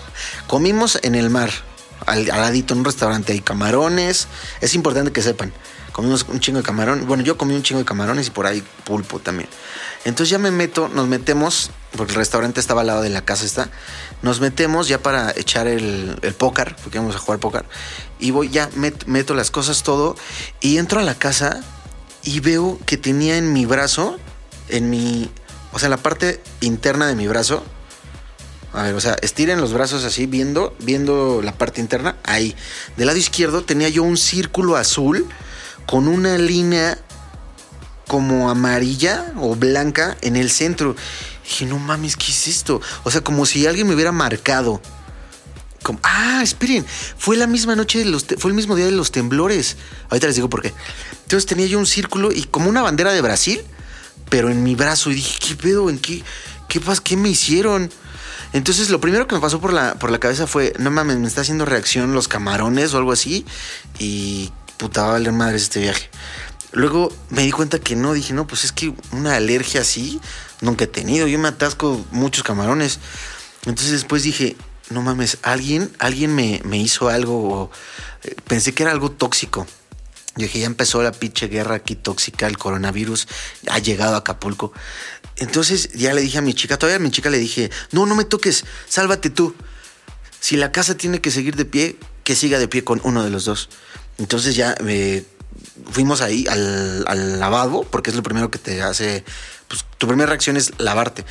Comimos 0.46 0.98
en 1.02 1.14
el 1.14 1.30
mar 1.30 1.50
al, 2.06 2.26
ladito 2.26 2.74
en 2.74 2.80
un 2.80 2.84
restaurante 2.84 3.32
hay 3.32 3.40
camarones. 3.40 4.28
Es 4.60 4.74
importante 4.74 5.12
que 5.12 5.22
sepan. 5.22 5.52
Comimos 5.92 6.26
un 6.28 6.40
chingo 6.40 6.58
de 6.58 6.64
camarón. 6.64 7.06
Bueno, 7.06 7.22
yo 7.22 7.38
comí 7.38 7.54
un 7.54 7.62
chingo 7.62 7.78
de 7.78 7.84
camarones 7.84 8.26
y 8.26 8.30
por 8.30 8.46
ahí 8.46 8.64
pulpo 8.84 9.20
también. 9.20 9.48
Entonces 10.04 10.28
ya 10.28 10.38
me 10.38 10.50
meto, 10.50 10.88
nos 10.88 11.06
metemos, 11.06 11.70
porque 11.96 12.12
el 12.12 12.18
restaurante 12.18 12.58
estaba 12.58 12.80
al 12.80 12.88
lado 12.88 13.02
de 13.02 13.10
la 13.10 13.24
casa 13.24 13.44
está. 13.44 13.70
Nos 14.20 14.40
metemos 14.40 14.88
ya 14.88 14.98
para 14.98 15.30
echar 15.36 15.68
el, 15.68 16.18
el 16.20 16.34
porque 16.34 16.98
vamos 16.98 17.14
a 17.14 17.18
jugar 17.18 17.38
póker. 17.38 17.64
Y 18.18 18.32
voy, 18.32 18.50
ya 18.50 18.68
meto 18.74 19.34
las 19.34 19.50
cosas 19.50 19.82
todo. 19.82 20.16
Y 20.60 20.78
entro 20.78 20.98
a 20.98 21.04
la 21.04 21.14
casa 21.14 21.60
y 22.24 22.40
veo 22.40 22.78
que 22.86 22.96
tenía 22.96 23.36
en 23.36 23.52
mi 23.52 23.64
brazo, 23.64 24.18
en 24.68 24.90
mi, 24.90 25.30
o 25.74 25.78
sea, 25.80 25.88
la 25.88 25.96
parte 25.96 26.40
interna 26.60 27.08
de 27.08 27.16
mi 27.16 27.26
brazo, 27.26 27.64
a 28.72 28.84
ver, 28.84 28.94
o 28.94 29.00
sea, 29.00 29.16
estiren 29.22 29.60
los 29.60 29.72
brazos 29.72 30.04
así, 30.04 30.26
viendo, 30.26 30.72
viendo 30.78 31.42
la 31.42 31.52
parte 31.52 31.80
interna. 31.80 32.16
Ahí. 32.22 32.54
Del 32.96 33.08
lado 33.08 33.18
izquierdo 33.18 33.64
tenía 33.64 33.88
yo 33.88 34.04
un 34.04 34.16
círculo 34.16 34.76
azul 34.76 35.26
con 35.86 36.06
una 36.06 36.38
línea 36.38 36.96
como 38.06 38.50
amarilla 38.50 39.32
o 39.40 39.56
blanca 39.56 40.16
en 40.22 40.36
el 40.36 40.48
centro. 40.48 40.94
dije, 41.42 41.66
no 41.66 41.80
mames, 41.80 42.16
¿qué 42.16 42.30
es 42.30 42.46
esto? 42.46 42.80
O 43.02 43.10
sea, 43.10 43.22
como 43.22 43.44
si 43.44 43.66
alguien 43.66 43.88
me 43.88 43.94
hubiera 43.94 44.12
marcado. 44.12 44.80
Ah, 46.04 46.40
esperen, 46.42 46.86
fue 47.18 47.36
la 47.36 47.48
misma 47.48 47.74
noche 47.74 47.98
de 47.98 48.04
los, 48.04 48.24
fue 48.38 48.50
el 48.50 48.54
mismo 48.54 48.76
día 48.76 48.86
de 48.86 48.92
los 48.92 49.10
temblores. 49.10 49.76
Ahorita 50.08 50.28
les 50.28 50.36
digo 50.36 50.48
por 50.48 50.62
qué. 50.62 50.72
Entonces 51.24 51.46
tenía 51.46 51.66
yo 51.66 51.80
un 51.80 51.86
círculo 51.86 52.30
y 52.30 52.44
como 52.44 52.70
una 52.70 52.80
bandera 52.80 53.12
de 53.12 53.20
Brasil, 53.20 53.64
pero 54.28 54.50
en 54.50 54.62
mi 54.62 54.74
brazo. 54.74 55.10
Y 55.10 55.14
dije, 55.14 55.38
¿qué 55.40 55.54
pedo? 55.54 55.90
¿En 55.90 55.98
qué? 55.98 56.22
¿Qué 56.68 56.80
pasa? 56.80 57.02
¿Qué 57.02 57.16
me 57.16 57.28
hicieron? 57.28 57.90
Entonces 58.52 58.90
lo 58.90 59.00
primero 59.00 59.26
que 59.26 59.34
me 59.34 59.40
pasó 59.40 59.60
por 59.60 59.72
la, 59.72 59.94
por 59.96 60.10
la 60.10 60.18
cabeza 60.18 60.46
fue, 60.46 60.72
no 60.78 60.90
mames, 60.90 61.18
me 61.18 61.26
está 61.26 61.40
haciendo 61.40 61.64
reacción 61.64 62.14
los 62.14 62.28
camarones 62.28 62.94
o 62.94 62.98
algo 62.98 63.12
así. 63.12 63.44
Y 63.98 64.52
puta, 64.76 65.02
va 65.02 65.08
a 65.08 65.12
valer 65.12 65.32
madres 65.32 65.62
este 65.62 65.80
viaje. 65.80 66.08
Luego 66.72 67.12
me 67.30 67.42
di 67.42 67.52
cuenta 67.52 67.78
que 67.78 67.96
no, 67.96 68.12
dije, 68.12 68.32
no, 68.32 68.46
pues 68.46 68.64
es 68.64 68.72
que 68.72 68.92
una 69.12 69.36
alergia 69.36 69.80
así 69.80 70.20
nunca 70.60 70.84
he 70.84 70.88
tenido. 70.88 71.26
Yo 71.26 71.38
me 71.38 71.48
atasco 71.48 72.04
muchos 72.10 72.42
camarones. 72.42 72.98
Entonces 73.66 73.92
después 73.92 74.22
dije, 74.22 74.56
no 74.90 75.02
mames, 75.02 75.38
alguien, 75.42 75.90
alguien 75.98 76.34
me, 76.34 76.60
me 76.64 76.78
hizo 76.78 77.08
algo. 77.08 77.70
Eh, 78.22 78.34
pensé 78.46 78.74
que 78.74 78.82
era 78.82 78.92
algo 78.92 79.10
tóxico. 79.10 79.66
Yo 80.36 80.46
dije, 80.46 80.60
ya 80.60 80.66
empezó 80.66 81.02
la 81.02 81.12
pinche 81.12 81.46
guerra 81.46 81.76
aquí 81.76 81.94
tóxica, 81.94 82.46
el 82.46 82.58
coronavirus 82.58 83.28
ha 83.68 83.78
llegado 83.78 84.14
a 84.16 84.18
Acapulco. 84.18 84.72
Entonces 85.36 85.90
ya 85.92 86.12
le 86.12 86.20
dije 86.22 86.38
a 86.38 86.42
mi 86.42 86.54
chica, 86.54 86.76
todavía 86.76 86.96
a 86.96 87.00
mi 87.00 87.10
chica 87.10 87.30
le 87.30 87.38
dije, 87.38 87.70
no, 87.92 88.06
no 88.06 88.14
me 88.14 88.24
toques, 88.24 88.64
sálvate 88.88 89.30
tú. 89.30 89.54
Si 90.40 90.56
la 90.56 90.72
casa 90.72 90.96
tiene 90.96 91.20
que 91.20 91.30
seguir 91.30 91.56
de 91.56 91.64
pie, 91.64 91.96
que 92.24 92.34
siga 92.34 92.58
de 92.58 92.68
pie 92.68 92.82
con 92.82 93.00
uno 93.04 93.22
de 93.22 93.30
los 93.30 93.44
dos. 93.44 93.68
Entonces 94.18 94.56
ya 94.56 94.74
eh, 94.86 95.24
fuimos 95.90 96.20
ahí 96.20 96.46
al, 96.48 97.04
al, 97.06 97.38
lavabo, 97.38 97.84
porque 97.84 98.10
es 98.10 98.16
lo 98.16 98.22
primero 98.22 98.50
que 98.50 98.58
te 98.58 98.82
hace, 98.82 99.24
pues 99.68 99.84
tu 99.98 100.06
primera 100.06 100.28
reacción 100.28 100.56
es 100.56 100.72
lavarte. 100.78 101.24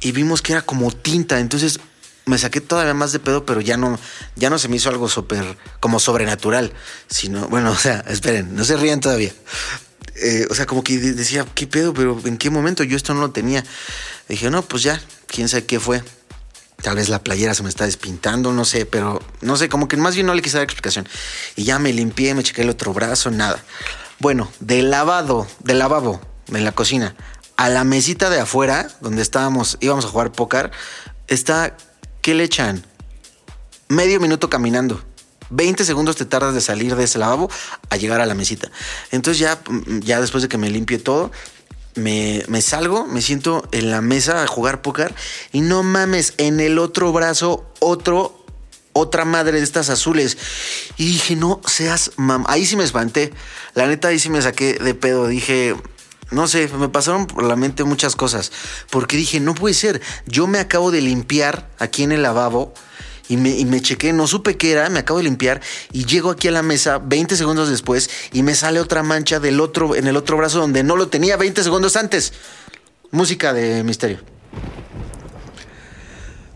Y 0.00 0.12
vimos 0.12 0.42
que 0.42 0.52
era 0.52 0.62
como 0.62 0.90
tinta, 0.90 1.38
entonces 1.38 1.80
me 2.26 2.38
saqué 2.38 2.60
todavía 2.60 2.94
más 2.94 3.12
de 3.12 3.18
pedo, 3.18 3.44
pero 3.44 3.60
ya 3.60 3.76
no, 3.76 3.98
ya 4.36 4.50
no 4.50 4.58
se 4.58 4.68
me 4.68 4.76
hizo 4.76 4.88
algo 4.88 5.08
súper 5.08 5.56
como 5.80 5.98
sobrenatural, 5.98 6.72
sino, 7.08 7.48
bueno, 7.48 7.70
o 7.72 7.76
sea, 7.76 8.04
esperen, 8.08 8.54
no 8.54 8.64
se 8.64 8.76
rían 8.76 9.00
todavía. 9.00 9.32
Eh, 10.16 10.46
o 10.50 10.54
sea, 10.54 10.66
como 10.66 10.84
que 10.84 10.98
decía, 10.98 11.46
¿qué 11.54 11.66
pedo? 11.66 11.94
Pero 11.94 12.20
¿en 12.24 12.36
qué 12.36 12.50
momento 12.50 12.84
yo 12.84 12.96
esto 12.96 13.14
no 13.14 13.20
lo 13.20 13.30
tenía? 13.30 13.64
Dije, 14.28 14.50
no, 14.50 14.62
pues 14.62 14.82
ya, 14.82 15.00
quién 15.26 15.48
sabe 15.48 15.64
qué 15.64 15.80
fue. 15.80 16.02
Tal 16.82 16.96
vez 16.96 17.08
la 17.08 17.22
playera 17.22 17.54
se 17.54 17.62
me 17.62 17.68
está 17.68 17.84
despintando, 17.84 18.52
no 18.52 18.64
sé, 18.64 18.86
pero 18.86 19.22
no 19.42 19.56
sé, 19.56 19.68
como 19.68 19.86
que 19.86 19.96
más 19.96 20.14
bien 20.14 20.26
no 20.26 20.34
le 20.34 20.40
quise 20.40 20.56
dar 20.56 20.64
explicación. 20.64 21.06
Y 21.56 21.64
ya 21.64 21.78
me 21.78 21.92
limpié, 21.92 22.34
me 22.34 22.42
chequé 22.42 22.62
el 22.62 22.70
otro 22.70 22.94
brazo, 22.94 23.30
nada. 23.30 23.62
Bueno, 24.18 24.50
del 24.60 24.90
lavado, 24.90 25.46
del 25.60 25.78
lavabo, 25.78 26.20
en 26.48 26.64
la 26.64 26.72
cocina, 26.72 27.14
a 27.56 27.68
la 27.68 27.84
mesita 27.84 28.30
de 28.30 28.40
afuera, 28.40 28.88
donde 29.00 29.20
estábamos, 29.20 29.76
íbamos 29.80 30.06
a 30.06 30.08
jugar 30.08 30.32
póker, 30.32 30.70
está 31.28 31.76
¿qué 32.20 32.34
le 32.34 32.44
echan? 32.44 32.84
Medio 33.88 34.20
minuto 34.20 34.50
caminando. 34.50 35.02
20 35.50 35.84
segundos 35.84 36.16
te 36.16 36.24
tardas 36.24 36.54
de 36.54 36.60
salir 36.60 36.94
de 36.94 37.04
ese 37.04 37.18
lavabo 37.18 37.50
a 37.90 37.96
llegar 37.96 38.20
a 38.20 38.26
la 38.26 38.34
mesita. 38.34 38.70
Entonces 39.10 39.40
ya, 39.40 39.60
ya 40.00 40.20
después 40.20 40.42
de 40.42 40.48
que 40.48 40.58
me 40.58 40.70
limpie 40.70 40.98
todo, 40.98 41.32
me, 41.96 42.44
me, 42.48 42.62
salgo, 42.62 43.06
me 43.06 43.20
siento 43.20 43.68
en 43.72 43.90
la 43.90 44.00
mesa 44.00 44.42
a 44.42 44.46
jugar 44.46 44.80
póker 44.80 45.14
y 45.52 45.60
no 45.60 45.82
mames, 45.82 46.34
en 46.38 46.60
el 46.60 46.78
otro 46.78 47.12
brazo 47.12 47.66
otro, 47.80 48.44
otra 48.92 49.24
madre 49.24 49.58
de 49.58 49.64
estas 49.64 49.90
azules. 49.90 50.38
Y 50.96 51.06
dije, 51.06 51.34
no 51.36 51.60
seas 51.66 52.12
mam. 52.16 52.44
Ahí 52.46 52.64
sí 52.66 52.76
me 52.76 52.84
espanté. 52.84 53.32
La 53.74 53.86
neta, 53.86 54.08
ahí 54.08 54.18
sí 54.18 54.30
me 54.30 54.40
saqué 54.42 54.74
de 54.74 54.94
pedo. 54.94 55.26
Dije, 55.26 55.74
no 56.30 56.46
sé, 56.46 56.68
me 56.68 56.88
pasaron 56.88 57.26
por 57.26 57.44
la 57.44 57.56
mente 57.56 57.84
muchas 57.84 58.16
cosas. 58.16 58.52
Porque 58.90 59.16
dije, 59.16 59.40
no 59.40 59.54
puede 59.54 59.74
ser. 59.74 60.00
Yo 60.26 60.46
me 60.46 60.58
acabo 60.58 60.90
de 60.90 61.00
limpiar 61.00 61.68
aquí 61.78 62.02
en 62.02 62.12
el 62.12 62.22
lavabo. 62.22 62.72
Y 63.28 63.36
me, 63.36 63.50
y 63.50 63.64
me 63.64 63.80
chequé, 63.80 64.12
no 64.12 64.26
supe 64.26 64.56
qué 64.56 64.72
era, 64.72 64.90
me 64.90 64.98
acabo 64.98 65.18
de 65.18 65.24
limpiar 65.24 65.60
y 65.92 66.04
llego 66.04 66.30
aquí 66.30 66.48
a 66.48 66.50
la 66.50 66.64
mesa 66.64 66.98
20 66.98 67.36
segundos 67.36 67.68
después 67.68 68.10
y 68.32 68.42
me 68.42 68.56
sale 68.56 68.80
otra 68.80 69.04
mancha 69.04 69.38
del 69.38 69.60
otro, 69.60 69.94
en 69.94 70.08
el 70.08 70.16
otro 70.16 70.36
brazo 70.36 70.58
donde 70.58 70.82
no 70.82 70.96
lo 70.96 71.06
tenía 71.06 71.36
20 71.36 71.62
segundos 71.62 71.94
antes. 71.94 72.32
Música 73.12 73.52
de 73.52 73.84
misterio. 73.84 74.18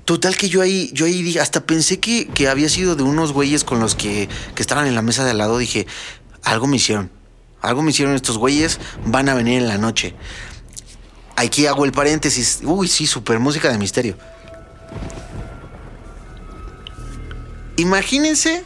Total 0.04 0.36
que 0.36 0.48
yo 0.48 0.62
ahí, 0.62 0.90
yo 0.92 1.06
ahí 1.06 1.22
dije, 1.22 1.38
hasta 1.38 1.64
pensé 1.64 2.00
que, 2.00 2.26
que 2.26 2.48
había 2.48 2.68
sido 2.68 2.96
de 2.96 3.04
unos 3.04 3.32
güeyes 3.32 3.62
con 3.62 3.78
los 3.78 3.94
que, 3.94 4.28
que 4.56 4.62
estaban 4.62 4.88
en 4.88 4.96
la 4.96 5.02
mesa 5.02 5.24
de 5.24 5.30
al 5.30 5.38
lado. 5.38 5.56
Dije, 5.58 5.86
algo 6.42 6.66
me 6.66 6.76
hicieron. 6.76 7.10
Algo 7.64 7.82
me 7.82 7.90
hicieron 7.90 8.14
estos 8.14 8.38
güeyes, 8.38 8.78
van 9.06 9.28
a 9.28 9.34
venir 9.34 9.60
en 9.60 9.68
la 9.68 9.78
noche. 9.78 10.14
Aquí 11.36 11.66
hago 11.66 11.84
el 11.84 11.92
paréntesis. 11.92 12.60
Uy, 12.62 12.88
sí, 12.88 13.06
super 13.06 13.38
música 13.38 13.70
de 13.70 13.78
misterio. 13.78 14.16
Imagínense 17.76 18.64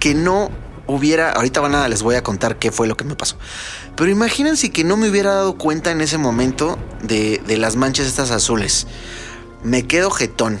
que 0.00 0.14
no 0.14 0.50
hubiera, 0.86 1.32
ahorita 1.32 1.60
van 1.60 1.74
a, 1.74 1.88
les 1.88 2.02
voy 2.02 2.14
a 2.14 2.22
contar 2.22 2.58
qué 2.58 2.72
fue 2.72 2.86
lo 2.86 2.96
que 2.96 3.04
me 3.04 3.16
pasó. 3.16 3.36
Pero 3.96 4.10
imagínense 4.10 4.70
que 4.70 4.84
no 4.84 4.96
me 4.96 5.10
hubiera 5.10 5.34
dado 5.34 5.58
cuenta 5.58 5.90
en 5.90 6.00
ese 6.00 6.18
momento 6.18 6.78
de, 7.02 7.40
las 7.58 7.76
manchas 7.76 8.06
estas 8.06 8.30
azules. 8.30 8.86
Me 9.62 9.86
quedo 9.86 10.10
jetón. 10.10 10.60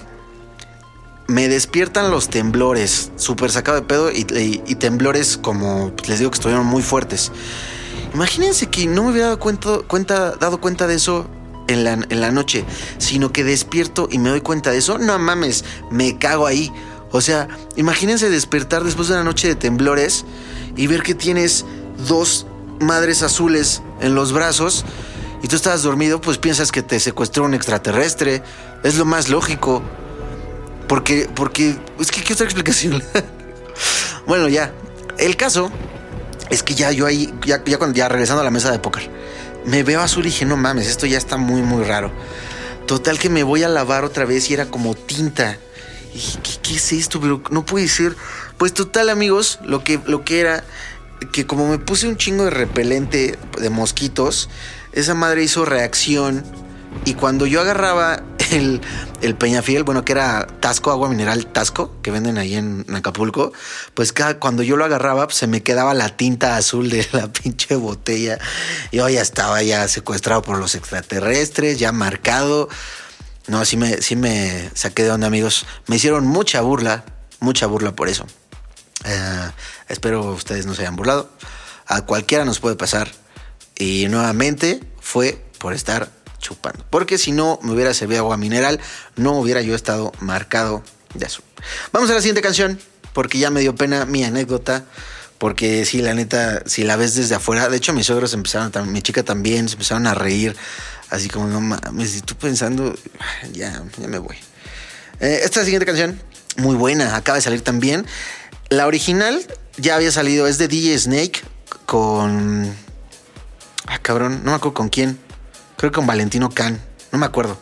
Me 1.28 1.48
despiertan 1.48 2.10
los 2.10 2.28
temblores, 2.28 3.10
súper 3.16 3.50
sacado 3.50 3.80
de 3.80 3.86
pedo 3.86 4.10
y, 4.12 4.24
temblores 4.76 5.36
como 5.36 5.92
les 6.06 6.20
digo 6.20 6.30
que 6.30 6.36
estuvieron 6.36 6.66
muy 6.66 6.82
fuertes. 6.82 7.32
Imagínense 8.16 8.68
que 8.68 8.86
no 8.86 9.04
me 9.04 9.10
hubiera 9.10 9.26
dado 9.26 9.38
cuenta, 9.38 9.80
cuenta, 9.86 10.30
dado 10.36 10.58
cuenta 10.58 10.86
de 10.86 10.94
eso 10.94 11.26
en 11.68 11.84
la, 11.84 11.92
en 11.92 12.20
la 12.22 12.30
noche, 12.30 12.64
sino 12.96 13.30
que 13.30 13.44
despierto 13.44 14.08
y 14.10 14.16
me 14.16 14.30
doy 14.30 14.40
cuenta 14.40 14.70
de 14.70 14.78
eso. 14.78 14.96
No 14.96 15.18
mames, 15.18 15.66
me 15.90 16.16
cago 16.16 16.46
ahí. 16.46 16.72
O 17.12 17.20
sea, 17.20 17.46
imagínense 17.76 18.30
despertar 18.30 18.84
después 18.84 19.08
de 19.08 19.14
una 19.16 19.22
noche 19.22 19.48
de 19.48 19.54
temblores 19.54 20.24
y 20.76 20.86
ver 20.86 21.02
que 21.02 21.14
tienes 21.14 21.66
dos 22.08 22.46
madres 22.80 23.22
azules 23.22 23.82
en 24.00 24.14
los 24.14 24.32
brazos 24.32 24.86
y 25.42 25.48
tú 25.48 25.56
estás 25.56 25.82
dormido, 25.82 26.18
pues 26.18 26.38
piensas 26.38 26.72
que 26.72 26.82
te 26.82 26.98
secuestró 27.00 27.44
un 27.44 27.52
extraterrestre. 27.52 28.42
Es 28.82 28.96
lo 28.96 29.04
más 29.04 29.28
lógico. 29.28 29.82
Porque, 30.88 31.28
porque, 31.34 31.76
es 32.00 32.10
que, 32.10 32.22
¿qué 32.22 32.32
otra 32.32 32.46
explicación? 32.46 33.02
bueno, 34.26 34.48
ya. 34.48 34.72
El 35.18 35.36
caso 35.36 35.70
es 36.50 36.62
que 36.62 36.74
ya 36.74 36.92
yo 36.92 37.06
ahí, 37.06 37.32
ya, 37.44 37.62
ya, 37.64 37.78
cuando, 37.78 37.96
ya 37.96 38.08
regresando 38.08 38.40
a 38.40 38.44
la 38.44 38.50
mesa 38.50 38.70
de 38.70 38.78
póker, 38.78 39.10
me 39.64 39.82
veo 39.82 40.00
azul 40.00 40.24
y 40.24 40.28
dije, 40.28 40.44
no 40.44 40.56
mames, 40.56 40.86
esto 40.86 41.06
ya 41.06 41.18
está 41.18 41.36
muy, 41.36 41.62
muy 41.62 41.84
raro. 41.84 42.12
Total 42.86 43.18
que 43.18 43.28
me 43.28 43.42
voy 43.42 43.64
a 43.64 43.68
lavar 43.68 44.04
otra 44.04 44.24
vez 44.24 44.48
y 44.50 44.54
era 44.54 44.66
como 44.66 44.94
tinta. 44.94 45.58
dije, 46.12 46.38
¿qué, 46.62 46.76
es 46.76 46.92
esto? 46.92 47.20
Pero 47.20 47.42
no 47.50 47.66
puede 47.66 47.88
ser. 47.88 48.14
Pues 48.58 48.72
total, 48.72 49.08
amigos, 49.08 49.58
lo 49.64 49.82
que, 49.82 50.00
lo 50.06 50.24
que 50.24 50.40
era 50.40 50.64
que 51.32 51.46
como 51.46 51.68
me 51.68 51.78
puse 51.78 52.06
un 52.06 52.16
chingo 52.16 52.44
de 52.44 52.50
repelente 52.50 53.38
de 53.58 53.70
mosquitos, 53.70 54.48
esa 54.92 55.14
madre 55.14 55.42
hizo 55.42 55.64
reacción 55.64 56.44
y 57.04 57.14
cuando 57.14 57.46
yo 57.46 57.60
agarraba 57.60 58.22
el, 58.52 58.80
el 59.20 59.34
Peñafiel, 59.34 59.84
bueno, 59.84 60.04
que 60.04 60.12
era 60.12 60.46
Tasco, 60.60 60.90
agua 60.90 61.08
mineral 61.08 61.46
Tasco, 61.46 61.94
que 62.02 62.10
venden 62.10 62.38
ahí 62.38 62.54
en, 62.54 62.84
Acapulco, 62.94 63.52
pues 63.94 64.12
cada, 64.12 64.38
cuando 64.38 64.62
yo 64.62 64.76
lo 64.76 64.84
agarraba, 64.84 65.26
pues, 65.26 65.38
se 65.38 65.46
me 65.46 65.62
quedaba 65.62 65.94
la 65.94 66.16
tinta 66.16 66.56
azul 66.56 66.90
de 66.90 67.06
la 67.12 67.28
pinche 67.32 67.74
botella. 67.76 68.38
Yo 68.92 69.08
ya 69.08 69.20
estaba 69.20 69.62
ya 69.62 69.88
secuestrado 69.88 70.42
por 70.42 70.58
los 70.58 70.74
extraterrestres, 70.74 71.78
ya 71.78 71.92
marcado. 71.92 72.68
No, 73.48 73.64
sí 73.64 73.76
me, 73.76 73.98
me 74.16 74.70
saqué 74.74 75.04
de 75.04 75.10
onda, 75.10 75.28
amigos. 75.28 75.66
Me 75.86 75.96
hicieron 75.96 76.26
mucha 76.26 76.60
burla, 76.60 77.04
mucha 77.40 77.66
burla 77.66 77.94
por 77.94 78.08
eso. 78.08 78.26
Eh, 79.04 79.50
espero 79.88 80.32
ustedes 80.32 80.66
no 80.66 80.74
se 80.74 80.82
hayan 80.82 80.96
burlado. 80.96 81.30
A 81.86 82.02
cualquiera 82.02 82.44
nos 82.44 82.58
puede 82.58 82.74
pasar. 82.74 83.10
Y 83.78 84.08
nuevamente 84.08 84.80
fue 85.00 85.44
por 85.58 85.74
estar 85.74 86.10
Porque 86.54 87.18
si 87.18 87.32
no 87.32 87.58
me 87.62 87.72
hubiera 87.72 87.92
servido 87.94 88.20
agua 88.20 88.36
mineral, 88.36 88.80
no 89.16 89.32
hubiera 89.32 89.62
yo 89.62 89.74
estado 89.74 90.12
marcado 90.20 90.82
de 91.14 91.26
azul. 91.26 91.44
Vamos 91.92 92.10
a 92.10 92.14
la 92.14 92.20
siguiente 92.20 92.42
canción, 92.42 92.78
porque 93.12 93.38
ya 93.38 93.50
me 93.50 93.60
dio 93.60 93.74
pena 93.74 94.04
mi 94.06 94.24
anécdota. 94.24 94.84
Porque 95.38 95.84
sí, 95.84 96.00
la 96.00 96.14
neta, 96.14 96.62
si 96.64 96.82
la 96.82 96.96
ves 96.96 97.14
desde 97.14 97.34
afuera, 97.34 97.68
de 97.68 97.76
hecho 97.76 97.92
mis 97.92 98.06
suegros 98.06 98.32
empezaron, 98.32 98.72
tam- 98.72 98.86
mi 98.86 99.02
chica 99.02 99.22
también, 99.22 99.68
se 99.68 99.74
empezaron 99.74 100.06
a 100.06 100.14
reír, 100.14 100.56
así 101.10 101.28
como, 101.28 101.46
no 101.46 101.60
mames, 101.60 102.16
y 102.16 102.22
tú 102.22 102.34
pensando, 102.36 102.94
ya, 103.52 103.82
ya 103.98 104.08
me 104.08 104.16
voy. 104.18 104.36
Eh, 105.20 105.40
esta 105.44 105.62
siguiente 105.62 105.84
canción, 105.84 106.18
muy 106.56 106.74
buena, 106.74 107.14
acaba 107.16 107.36
de 107.36 107.42
salir 107.42 107.60
también. 107.60 108.06
La 108.70 108.86
original 108.86 109.46
ya 109.76 109.96
había 109.96 110.10
salido, 110.10 110.46
es 110.46 110.56
de 110.56 110.68
DJ 110.68 110.98
Snake 111.00 111.42
con... 111.84 112.74
Ah, 113.88 113.98
cabrón, 113.98 114.40
no 114.42 114.52
me 114.52 114.56
acuerdo 114.56 114.72
con 114.72 114.88
quién. 114.88 115.18
Creo 115.76 115.90
que 115.90 115.96
con 115.96 116.06
Valentino 116.06 116.50
Can, 116.50 116.80
no 117.12 117.18
me 117.18 117.26
acuerdo. 117.26 117.58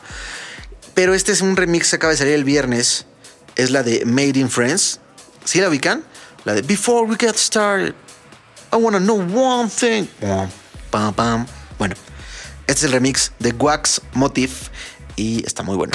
Pero 0.95 1.15
este 1.15 1.33
es 1.33 1.41
un 1.41 1.57
remix 1.57 1.91
que 1.91 1.97
acaba 1.97 2.13
de 2.13 2.17
salir 2.17 2.35
el 2.35 2.45
viernes. 2.45 3.07
Es 3.57 3.71
la 3.71 3.83
de 3.83 4.05
Made 4.05 4.39
in 4.39 4.51
France. 4.51 4.99
¿Sí 5.45 5.61
la 5.61 5.69
ubican? 5.69 6.05
La 6.45 6.55
de 6.55 6.63
Before 6.63 7.07
we 7.07 7.17
get 7.19 7.37
started, 7.37 7.95
I 8.73 8.77
wanna 8.77 8.99
know 8.99 9.19
one 9.19 9.69
thing. 9.71 10.07
Bueno, 11.79 11.95
este 12.67 12.73
es 12.73 12.85
el 12.85 12.93
remix 12.93 13.33
de 13.39 13.53
Wax 13.53 14.01
Motif 14.13 14.69
y 15.17 15.45
está 15.45 15.63
muy 15.63 15.77
bueno. 15.77 15.93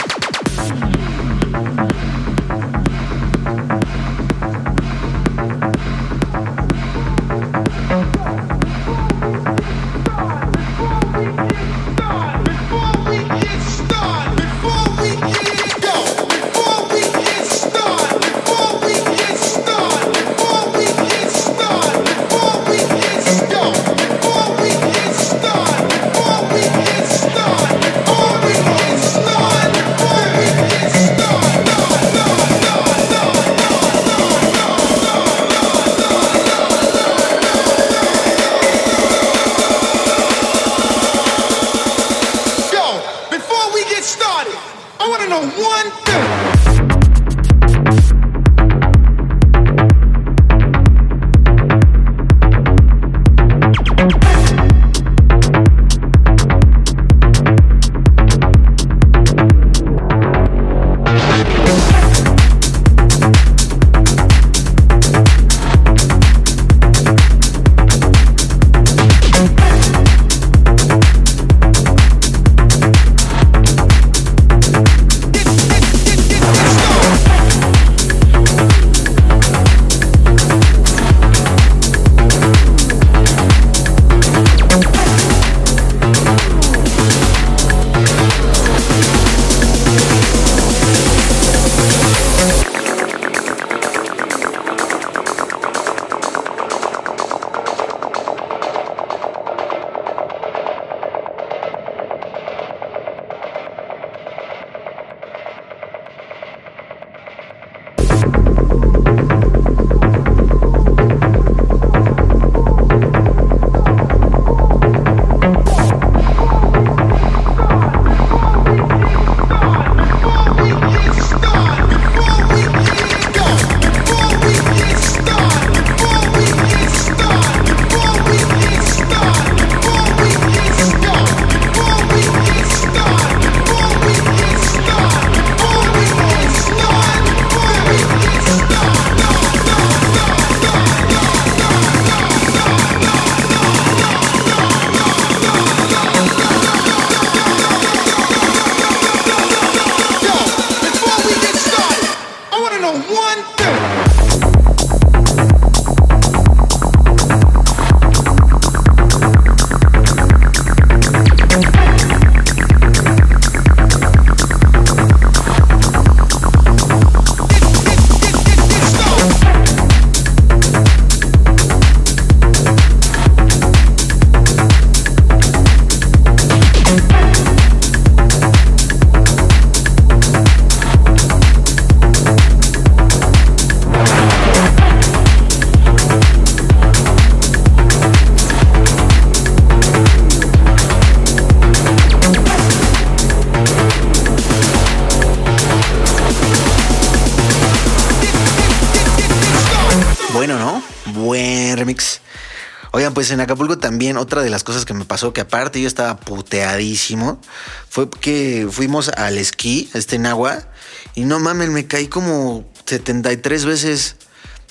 Pues 203.29 203.35
en 203.35 203.41
Acapulco 203.41 203.77
también 203.77 204.17
otra 204.17 204.41
de 204.41 204.49
las 204.49 204.63
cosas 204.63 204.85
que 204.85 204.95
me 204.95 205.05
pasó, 205.05 205.33
que 205.33 205.41
aparte 205.41 205.79
yo 205.79 205.87
estaba 205.87 206.17
puteadísimo, 206.17 207.39
fue 207.87 208.09
que 208.09 208.67
fuimos 208.71 209.09
al 209.09 209.37
esquí, 209.37 209.87
este 209.93 210.15
en 210.15 210.25
agua, 210.25 210.67
Y 211.13 211.25
no 211.25 211.39
mames, 211.39 211.69
me 211.69 211.85
caí 211.85 212.07
como 212.07 212.67
73 212.87 213.65
veces. 213.65 214.15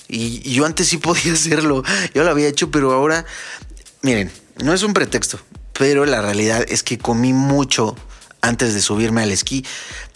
Y 0.09 0.41
yo 0.51 0.65
antes 0.65 0.89
sí 0.89 0.97
podía 0.97 1.31
hacerlo. 1.35 1.83
Yo 2.13 2.25
lo 2.25 2.31
había 2.31 2.49
hecho, 2.49 2.69
pero 2.69 2.91
ahora, 2.91 3.23
miren, 4.01 4.29
no 4.61 4.73
es 4.73 4.83
un 4.83 4.91
pretexto, 4.91 5.39
pero 5.71 6.05
la 6.05 6.21
realidad 6.21 6.65
es 6.67 6.83
que 6.83 6.97
comí 6.97 7.31
mucho 7.31 7.95
antes 8.41 8.73
de 8.73 8.81
subirme 8.81 9.21
al 9.21 9.31
esquí. 9.31 9.65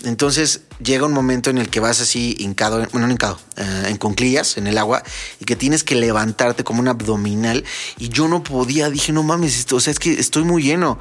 Entonces 0.04 0.62
llega 0.84 1.06
un 1.06 1.14
momento 1.14 1.50
en 1.50 1.58
el 1.58 1.70
que 1.70 1.80
vas 1.80 2.02
así 2.02 2.36
hincado, 2.40 2.86
bueno, 2.92 3.08
no 3.08 3.14
hincado, 3.14 3.40
eh, 3.58 3.86
en 3.88 3.98
conclillas 3.98 4.58
en 4.58 4.68
el 4.68 4.78
agua 4.78 5.04
y 5.40 5.46
que 5.46 5.56
tienes 5.56 5.84
que 5.84 5.96
levantarte 5.96 6.64
como 6.64 6.80
un 6.80 6.88
abdominal 6.88 7.64
y 7.98 8.10
yo 8.10 8.28
no 8.28 8.44
podía, 8.44 8.90
dije, 8.90 9.12
no 9.12 9.24
mames, 9.24 9.72
o 9.72 9.80
sea, 9.80 9.92
es 9.92 10.00
que 10.00 10.14
estoy 10.14 10.44
muy 10.44 10.64
lleno. 10.64 11.00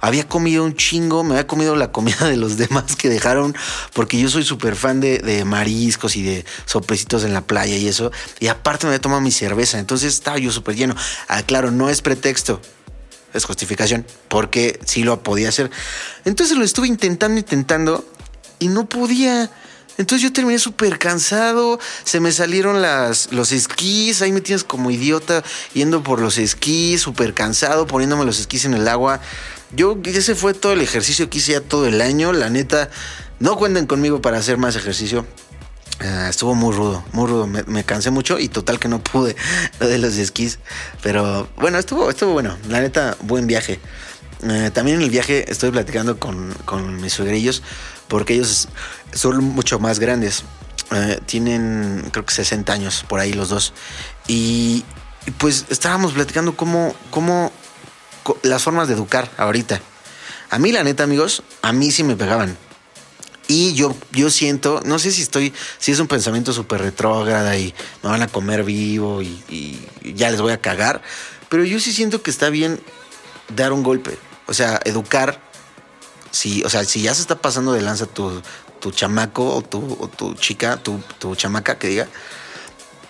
Había 0.00 0.28
comido 0.28 0.64
un 0.64 0.76
chingo, 0.76 1.24
me 1.24 1.34
había 1.34 1.48
comido 1.48 1.74
la 1.74 1.90
comida 1.90 2.28
de 2.28 2.36
los 2.36 2.56
demás 2.58 2.96
que 2.96 3.08
dejaron, 3.08 3.54
porque 3.92 4.18
yo 4.18 4.28
soy 4.28 4.44
súper 4.44 4.76
fan 4.76 5.00
de, 5.00 5.18
de 5.18 5.44
mariscos 5.44 6.16
y 6.16 6.22
de 6.22 6.44
sopecitos 6.66 7.24
en 7.24 7.34
la 7.34 7.42
playa 7.42 7.76
y 7.76 7.88
eso. 7.88 8.12
Y 8.38 8.46
aparte 8.46 8.86
me 8.86 8.90
había 8.90 9.00
tomado 9.00 9.20
mi 9.20 9.32
cerveza, 9.32 9.78
entonces 9.78 10.14
estaba 10.14 10.38
yo 10.38 10.52
súper 10.52 10.76
lleno. 10.76 10.94
Ah, 11.26 11.42
claro, 11.42 11.70
no 11.70 11.90
es 11.90 12.02
pretexto 12.02 12.60
es 13.34 13.44
justificación, 13.44 14.06
porque 14.28 14.78
sí 14.84 15.02
lo 15.02 15.22
podía 15.22 15.48
hacer. 15.48 15.70
Entonces 16.24 16.56
lo 16.56 16.64
estuve 16.64 16.88
intentando, 16.88 17.38
intentando, 17.38 18.04
y 18.58 18.68
no 18.68 18.88
podía. 18.88 19.50
Entonces 19.96 20.22
yo 20.22 20.32
terminé 20.32 20.58
súper 20.60 20.98
cansado, 20.98 21.80
se 22.04 22.20
me 22.20 22.30
salieron 22.30 22.80
las, 22.80 23.32
los 23.32 23.50
esquís, 23.50 24.22
ahí 24.22 24.30
me 24.30 24.40
tienes 24.40 24.62
como 24.62 24.92
idiota 24.92 25.42
yendo 25.74 26.04
por 26.04 26.20
los 26.20 26.38
esquís, 26.38 27.00
súper 27.00 27.34
cansado, 27.34 27.86
poniéndome 27.86 28.24
los 28.24 28.38
esquís 28.38 28.64
en 28.64 28.74
el 28.74 28.86
agua. 28.86 29.20
Yo, 29.72 29.98
ese 30.04 30.36
fue 30.36 30.54
todo 30.54 30.72
el 30.72 30.82
ejercicio 30.82 31.28
que 31.28 31.38
hice 31.38 31.52
ya 31.52 31.60
todo 31.60 31.86
el 31.86 32.00
año, 32.00 32.32
la 32.32 32.48
neta, 32.48 32.90
no 33.40 33.56
cuenten 33.56 33.86
conmigo 33.86 34.22
para 34.22 34.38
hacer 34.38 34.56
más 34.56 34.76
ejercicio. 34.76 35.26
Ah, 36.00 36.28
estuvo 36.28 36.54
muy 36.54 36.74
rudo, 36.74 37.04
muy 37.12 37.26
rudo. 37.28 37.46
Me, 37.46 37.62
me 37.64 37.84
cansé 37.84 38.10
mucho 38.10 38.38
y 38.38 38.48
total 38.48 38.78
que 38.78 38.88
no 38.88 39.02
pude 39.02 39.34
lo 39.80 39.88
de 39.88 39.98
los 39.98 40.14
esquís. 40.16 40.58
Pero 41.02 41.48
bueno, 41.56 41.78
estuvo, 41.78 42.08
estuvo 42.08 42.32
bueno. 42.32 42.56
La 42.68 42.80
neta, 42.80 43.16
buen 43.22 43.46
viaje. 43.46 43.80
Eh, 44.44 44.70
también 44.72 44.98
en 44.98 45.02
el 45.02 45.10
viaje 45.10 45.50
estoy 45.50 45.70
platicando 45.72 46.18
con, 46.20 46.54
con 46.64 47.00
mis 47.00 47.12
suegrillos 47.14 47.62
porque 48.06 48.34
ellos 48.34 48.68
son 49.12 49.42
mucho 49.42 49.80
más 49.80 49.98
grandes. 49.98 50.44
Eh, 50.92 51.20
tienen 51.26 52.08
creo 52.12 52.24
que 52.24 52.32
60 52.32 52.72
años 52.72 53.04
por 53.08 53.18
ahí 53.18 53.32
los 53.32 53.48
dos. 53.48 53.72
Y, 54.28 54.84
y 55.26 55.30
pues 55.32 55.66
estábamos 55.68 56.12
platicando 56.12 56.56
cómo, 56.56 56.94
cómo 57.10 57.50
co- 58.22 58.38
las 58.44 58.62
formas 58.62 58.86
de 58.86 58.94
educar 58.94 59.28
ahorita. 59.36 59.80
A 60.50 60.58
mí 60.60 60.70
la 60.70 60.84
neta 60.84 61.02
amigos, 61.02 61.42
a 61.60 61.72
mí 61.72 61.90
sí 61.90 62.04
me 62.04 62.14
pegaban. 62.14 62.56
Y 63.50 63.72
yo, 63.72 63.96
yo 64.12 64.28
siento, 64.30 64.82
no 64.84 64.98
sé 64.98 65.10
si 65.10 65.22
estoy, 65.22 65.54
si 65.78 65.90
es 65.90 65.98
un 66.00 66.06
pensamiento 66.06 66.52
súper 66.52 66.82
retrógrada 66.82 67.56
y 67.56 67.74
me 68.02 68.10
van 68.10 68.20
a 68.20 68.28
comer 68.28 68.62
vivo 68.62 69.22
y, 69.22 69.88
ya 70.04 70.30
les 70.30 70.42
voy 70.42 70.52
a 70.52 70.60
cagar, 70.60 71.00
pero 71.48 71.64
yo 71.64 71.80
sí 71.80 71.92
siento 71.92 72.22
que 72.22 72.30
está 72.30 72.50
bien 72.50 72.78
dar 73.56 73.72
un 73.72 73.82
golpe. 73.82 74.18
O 74.46 74.54
sea, 74.54 74.80
educar. 74.84 75.40
Si, 76.30 76.62
o 76.62 76.68
sea, 76.68 76.84
si 76.84 77.00
ya 77.00 77.14
se 77.14 77.22
está 77.22 77.40
pasando 77.40 77.72
de 77.72 77.80
lanza 77.80 78.04
tu, 78.04 78.42
tu 78.80 78.90
chamaco 78.90 79.54
o 79.56 79.62
tu, 79.62 79.96
o 79.98 80.08
tu 80.08 80.34
chica, 80.34 80.76
tu, 80.76 81.00
tu 81.18 81.34
chamaca, 81.34 81.78
que 81.78 81.88
diga, 81.88 82.08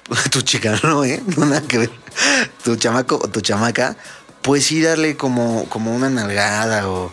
tu 0.31 0.43
chica, 0.43 0.79
no, 0.85 1.05
¿eh? 1.05 1.21
No 1.37 1.47
nada 1.47 1.63
que 1.63 1.79
ver. 1.79 1.91
Tu 2.63 2.77
chamaco 2.77 3.17
o 3.17 3.29
tu 3.29 3.41
chamaca, 3.41 3.97
pues 4.43 4.67
sí 4.67 4.81
darle 4.81 5.17
como, 5.17 5.69
como 5.69 5.95
una 5.95 6.09
nalgada 6.09 6.89
o, 6.89 7.13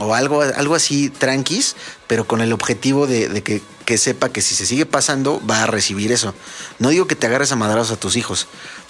o 0.00 0.14
algo, 0.14 0.42
algo 0.42 0.74
así 0.74 1.10
tranquis, 1.10 1.76
pero 2.06 2.26
con 2.26 2.40
el 2.40 2.52
objetivo 2.52 3.06
de, 3.06 3.42
que, 3.42 3.98
sepa 3.98 4.28
que 4.28 4.42
si 4.42 4.54
se 4.54 4.66
sigue 4.66 4.86
pasando, 4.86 5.40
va 5.48 5.62
a 5.62 5.66
recibir 5.66 6.12
eso. 6.12 6.34
No 6.78 6.88
digo 6.90 7.06
que 7.06 7.16
te 7.16 7.26
agarres 7.26 7.52
a 7.52 7.56
madrazos 7.56 7.96
a 7.96 8.00
tus 8.00 8.16
hijos, 8.16 8.48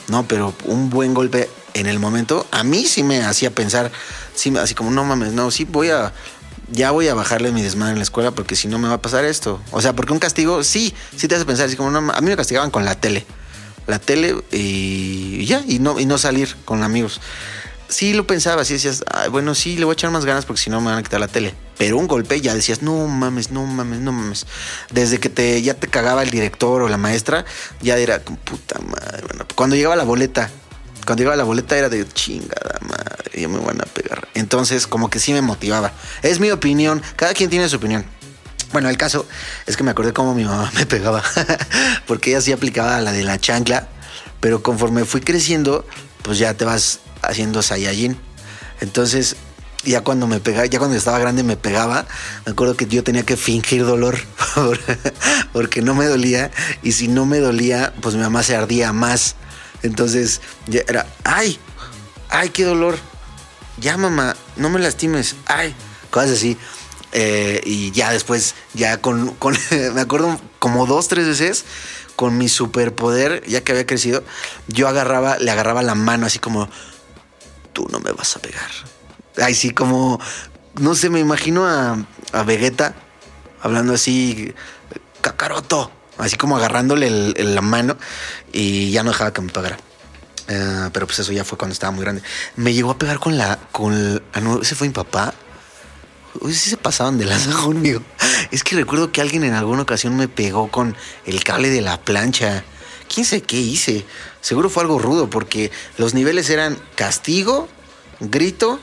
no, 0.09 0.27
pero 0.27 0.55
un 0.64 0.90
buen 0.90 1.14
golpe 1.14 1.49
en 1.75 1.87
el 1.87 1.99
momento, 1.99 2.47
a 2.51 2.62
mí 2.62 2.87
sí 2.87 3.03
me 3.03 3.23
hacía 3.23 3.51
pensar, 3.51 3.90
sí, 4.35 4.53
así 4.57 4.75
como, 4.75 4.90
no 4.90 5.05
mames, 5.05 5.33
no, 5.33 5.51
sí 5.51 5.64
voy 5.64 5.90
a, 5.90 6.12
ya 6.71 6.90
voy 6.90 7.09
a 7.09 7.14
bajarle 7.14 7.53
mi 7.53 7.62
desmadre 7.62 7.93
en 7.93 7.99
la 7.99 8.05
escuela 8.05 8.31
porque 8.31 8.57
si 8.57 8.69
no 8.69 8.79
me 8.79 8.88
va 8.88 8.95
a 8.95 9.03
pasar 9.03 9.25
esto. 9.25 9.61
O 9.71 9.81
sea, 9.81 9.95
porque 9.95 10.12
un 10.12 10.19
castigo, 10.19 10.62
sí, 10.64 10.95
sí 11.17 11.29
te 11.29 11.35
hace 11.35 11.45
pensar, 11.45 11.67
así 11.67 11.77
como, 11.77 11.90
no, 11.90 12.12
a 12.12 12.21
mí 12.21 12.29
me 12.29 12.37
castigaban 12.37 12.71
con 12.71 12.85
la 12.85 12.95
tele. 12.95 13.27
La 13.87 13.99
tele 13.99 14.35
y 14.51 15.45
ya, 15.45 15.62
y 15.67 15.79
no, 15.79 16.01
y 16.01 16.07
no 16.07 16.17
salir 16.17 16.57
con 16.64 16.83
amigos. 16.83 17.21
Sí 17.95 18.13
lo 18.13 18.27
pensaba, 18.27 18.63
así 18.63 18.73
decías, 18.73 19.05
"Ay, 19.09 19.29
bueno, 19.29 19.55
sí, 19.55 19.77
le 19.77 19.85
voy 19.85 19.93
a 19.93 19.95
echar 19.95 20.11
más 20.11 20.25
ganas 20.25 20.47
porque 20.47 20.61
si 20.61 20.69
no 20.69 20.81
me 20.81 20.87
van 20.91 20.99
a 20.99 21.03
quitar 21.05 21.21
la 21.21 21.29
tele. 21.29 21.55
Pero 21.79 21.97
un 21.97 22.09
golpe 22.09 22.41
ya 22.41 22.53
decías, 22.53 22.83
no 22.83 23.07
mames, 23.07 23.53
no 23.53 23.65
mames, 23.67 24.01
no 24.01 24.11
mames. 24.11 24.47
Desde 24.91 25.21
que 25.21 25.29
te, 25.29 25.63
ya 25.63 25.75
te 25.75 25.87
cagaba 25.87 26.25
el 26.25 26.31
director 26.31 26.83
o 26.83 26.89
la 26.89 26.97
maestra, 26.97 27.45
ya 27.83 27.97
era 27.97 28.19
puta 28.19 28.81
madre. 28.81 29.23
Bueno, 29.29 29.47
cuando 29.55 29.77
llegaba 29.77 29.95
la 29.95 30.03
boleta, 30.03 30.51
cuando 31.07 31.21
llegaba 31.21 31.37
la 31.37 31.45
boleta 31.45 31.79
era 31.79 31.89
de 31.89 32.05
chingada 32.09 32.81
madre, 32.81 33.41
ya 33.41 33.47
me 33.47 33.61
van 33.61 33.81
a 33.81 33.85
pegar. 33.85 34.27
Entonces, 34.35 34.89
como 34.89 35.09
que 35.09 35.21
sí 35.21 35.33
me 35.33 35.41
motivaba. 35.41 35.93
Es 36.23 36.41
mi 36.41 36.51
opinión, 36.51 37.01
cada 37.15 37.33
quien 37.33 37.49
tiene 37.49 37.69
su 37.69 37.77
opinión. 37.77 38.05
Bueno, 38.73 38.89
el 38.89 38.97
caso 38.97 39.25
es 39.67 39.77
que 39.77 39.85
me 39.85 39.93
acordé 39.93 40.13
cómo 40.13 40.35
mi 40.35 40.43
mamá 40.43 40.69
me 40.75 40.85
pegaba, 40.85 41.23
porque 42.09 42.31
ella 42.31 42.41
sí 42.41 42.51
aplicaba 42.51 43.01
la 43.01 43.13
de 43.13 43.23
la 43.23 43.39
chancla, 43.39 43.87
pero 44.41 44.65
conforme 44.65 45.05
fui 45.05 45.21
creciendo, 45.21 45.87
pues 46.25 46.39
ya 46.39 46.55
te 46.55 46.65
vas 46.65 46.99
haciendo 47.23 47.63
Saiyajin. 47.63 48.19
Entonces, 48.81 49.37
ya 49.85 50.01
cuando 50.01 50.27
me 50.27 50.41
pegaba, 50.41 50.67
ya 50.67 50.79
cuando 50.79 50.97
estaba 50.97 51.19
grande 51.21 51.43
me 51.45 51.57
pegaba, 51.57 52.07
me 52.45 52.53
acuerdo 52.53 52.77
que 52.77 52.87
yo 52.87 53.05
tenía 53.05 53.23
que 53.25 53.37
fingir 53.37 53.85
dolor 53.85 54.19
por- 54.57 54.81
porque 55.53 55.83
no 55.83 55.95
me 55.95 56.07
dolía 56.07 56.51
y 56.83 56.93
si 56.93 57.07
no 57.07 57.27
me 57.27 57.39
dolía, 57.39 57.93
pues 58.01 58.15
mi 58.17 58.23
mamá 58.23 58.43
se 58.43 58.57
ardía 58.57 58.93
más. 58.93 59.37
Entonces, 59.83 60.41
ya 60.67 60.81
era, 60.89 61.07
ay, 61.23 61.59
ay, 62.31 62.49
qué 62.49 62.65
dolor. 62.65 62.99
Ya 63.79 63.97
mamá, 63.97 64.35
no 64.57 64.71
me 64.71 64.81
lastimes. 64.81 65.37
Ay, 65.47 65.75
cosas 66.11 66.31
así. 66.33 66.57
Eh, 67.13 67.61
y 67.65 67.93
ya 67.93 68.11
después, 68.11 68.55
ya 68.73 69.01
con, 69.01 69.35
con 69.35 69.57
me 69.95 70.01
acuerdo 70.01 70.41
como 70.59 70.87
dos, 70.87 71.07
tres 71.09 71.27
veces, 71.29 71.65
con 72.16 72.37
mi 72.38 72.48
superpoder, 72.48 73.42
ya 73.46 73.62
que 73.62 73.72
había 73.72 73.87
crecido, 73.87 74.22
yo 74.68 74.88
agarraba, 74.88 75.38
le 75.38 75.50
agarraba 75.50 75.83
la 75.83 75.94
mano 75.94 76.27
así 76.27 76.38
como, 76.38 76.68
tú 77.72 77.87
no 77.90 78.00
me 78.00 78.12
vas 78.12 78.37
a 78.37 78.40
pegar. 78.40 78.70
Ay, 79.37 79.55
sí, 79.55 79.70
como, 79.70 80.20
no 80.81 80.94
sé, 80.94 81.11
me 81.11 81.20
imagino 81.20 81.66
a, 81.66 82.07
Vegeta 82.44 82.94
hablando 83.62 83.94
así, 83.94 84.55
cacaroto, 85.20 85.90
así 86.18 86.37
como 86.37 86.57
agarrándole 86.57 87.11
la 87.11 87.61
mano 87.61 87.96
y 88.53 88.90
ya 88.90 89.03
no 89.03 89.11
dejaba 89.11 89.33
que 89.33 89.40
me 89.40 89.50
pegara. 89.50 89.79
Eh, 90.48 90.90
pero 90.92 91.07
pues 91.07 91.18
eso 91.20 91.33
ya 91.33 91.44
fue 91.44 91.57
cuando 91.57 91.72
estaba 91.72 91.90
muy 91.90 92.03
grande. 92.05 92.22
Me 92.57 92.74
llegó 92.74 92.90
a 92.90 92.98
pegar 92.98 93.18
con 93.18 93.38
la, 93.38 93.59
con, 93.72 93.94
el- 93.94 94.22
ah, 94.35 94.59
ese 94.61 94.74
fue 94.74 94.87
mi 94.88 94.92
papá. 94.92 95.33
Uy, 96.40 96.55
sí 96.55 96.70
se 96.70 96.77
pasaban 96.77 97.18
de 97.18 97.27
lanza 97.27 97.53
conmigo. 97.64 98.01
Es 98.51 98.64
que 98.64 98.77
recuerdo 98.77 99.12
que 99.12 99.20
alguien 99.20 99.44
en 99.44 99.55
alguna 99.55 99.83
ocasión 99.83 100.16
me 100.16 100.29
pegó 100.29 100.70
con 100.70 100.97
el 101.27 101.42
cable 101.44 101.70
de 101.70 101.81
la 101.81 102.01
plancha. 102.01 102.64
¿Quién 103.12 103.27
sé 103.27 103.42
qué 103.42 103.57
hice? 103.57 104.05
Seguro 104.40 104.70
fue 104.70 104.83
algo 104.83 104.99
rudo 104.99 105.31
porque 105.31 105.70
los 105.99 106.14
niveles 106.14 106.51
eran 106.51 106.79
castigo, 106.97 107.68
grito, 108.20 108.81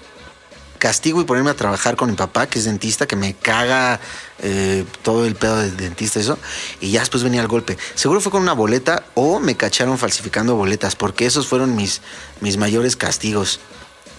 castigo 0.81 1.21
y 1.21 1.25
ponerme 1.25 1.51
a 1.51 1.53
trabajar 1.53 1.95
con 1.95 2.09
mi 2.09 2.15
papá, 2.15 2.47
que 2.47 2.57
es 2.57 2.65
dentista, 2.65 3.05
que 3.05 3.15
me 3.15 3.35
caga 3.35 3.99
eh, 4.39 4.83
todo 5.03 5.27
el 5.27 5.35
pedo 5.35 5.57
del 5.57 5.77
dentista, 5.77 6.19
eso. 6.19 6.39
Y 6.79 6.89
ya 6.89 7.01
después 7.01 7.23
venía 7.23 7.39
el 7.39 7.47
golpe. 7.47 7.77
Seguro 7.93 8.19
fue 8.19 8.31
con 8.31 8.41
una 8.41 8.53
boleta 8.53 9.03
o 9.13 9.39
me 9.39 9.55
cacharon 9.55 9.99
falsificando 9.99 10.55
boletas, 10.55 10.95
porque 10.95 11.27
esos 11.27 11.47
fueron 11.47 11.75
mis, 11.75 12.01
mis 12.39 12.57
mayores 12.57 12.95
castigos. 12.95 13.59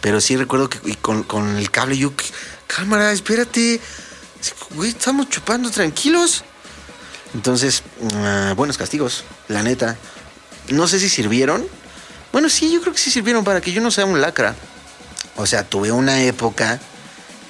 Pero 0.01 0.21
sí 0.21 0.37
recuerdo 0.37 0.71
que 0.71 0.79
con, 0.97 1.25
con 1.25 1.57
el 1.57 1.71
cable 1.73 1.97
yo, 1.97 2.13
cámara, 2.75 3.13
espérate. 3.13 3.81
Güey, 4.75 4.91
estamos 4.91 5.29
chupando 5.29 5.71
tranquilos. 5.71 6.45
Entonces, 7.35 7.83
ah, 8.15 8.55
buenos 8.57 8.79
castigos, 8.79 9.25
la 9.49 9.63
neta. 9.63 9.97
No 10.69 10.89
sé 10.89 10.99
si 10.99 11.09
sirvieron. 11.09 11.65
Bueno, 12.33 12.49
sí, 12.49 12.73
yo 12.73 12.81
creo 12.81 12.93
que 12.93 12.99
sí 12.99 13.11
sirvieron 13.11 13.45
para 13.45 13.61
que 13.61 13.73
yo 13.73 13.83
no 13.83 13.91
sea 13.91 14.05
un 14.05 14.21
lacra. 14.21 14.55
O 15.37 15.47
sea, 15.47 15.65
tuve 15.65 15.93
una 15.93 16.23
época 16.23 16.81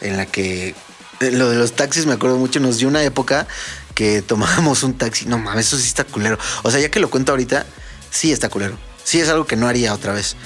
en 0.01 0.17
la 0.17 0.27
que 0.27 0.75
eh, 1.21 1.31
lo 1.31 1.49
de 1.51 1.57
los 1.57 1.73
taxis 1.73 2.07
me 2.07 2.15
acuerdo 2.15 2.39
mucho, 2.39 2.61
nos 2.61 2.79
dio 2.79 2.89
una 2.89 3.03
época 3.03 3.47
que 3.95 4.23
tomábamos 4.27 4.83
un 4.83 4.99
taxi. 4.99 5.27
No 5.27 5.39
mames, 5.39 5.67
eso 5.67 5.79
sí 5.79 5.87
está 5.87 6.05
culero. 6.05 6.39
O 6.63 6.71
sea, 6.71 6.81
ya 6.81 6.91
que 6.91 7.01
lo 7.01 7.11
cuento 7.11 7.33
ahorita, 7.33 7.67
sí 8.11 8.33
está 8.33 8.49
culero. 8.49 8.77
Sí 9.05 9.21
es 9.21 9.29
algo 9.29 9.47
que 9.47 9.57
no 9.57 9.69
haría 9.69 9.95
otra 9.95 10.13
vez. 10.13 10.37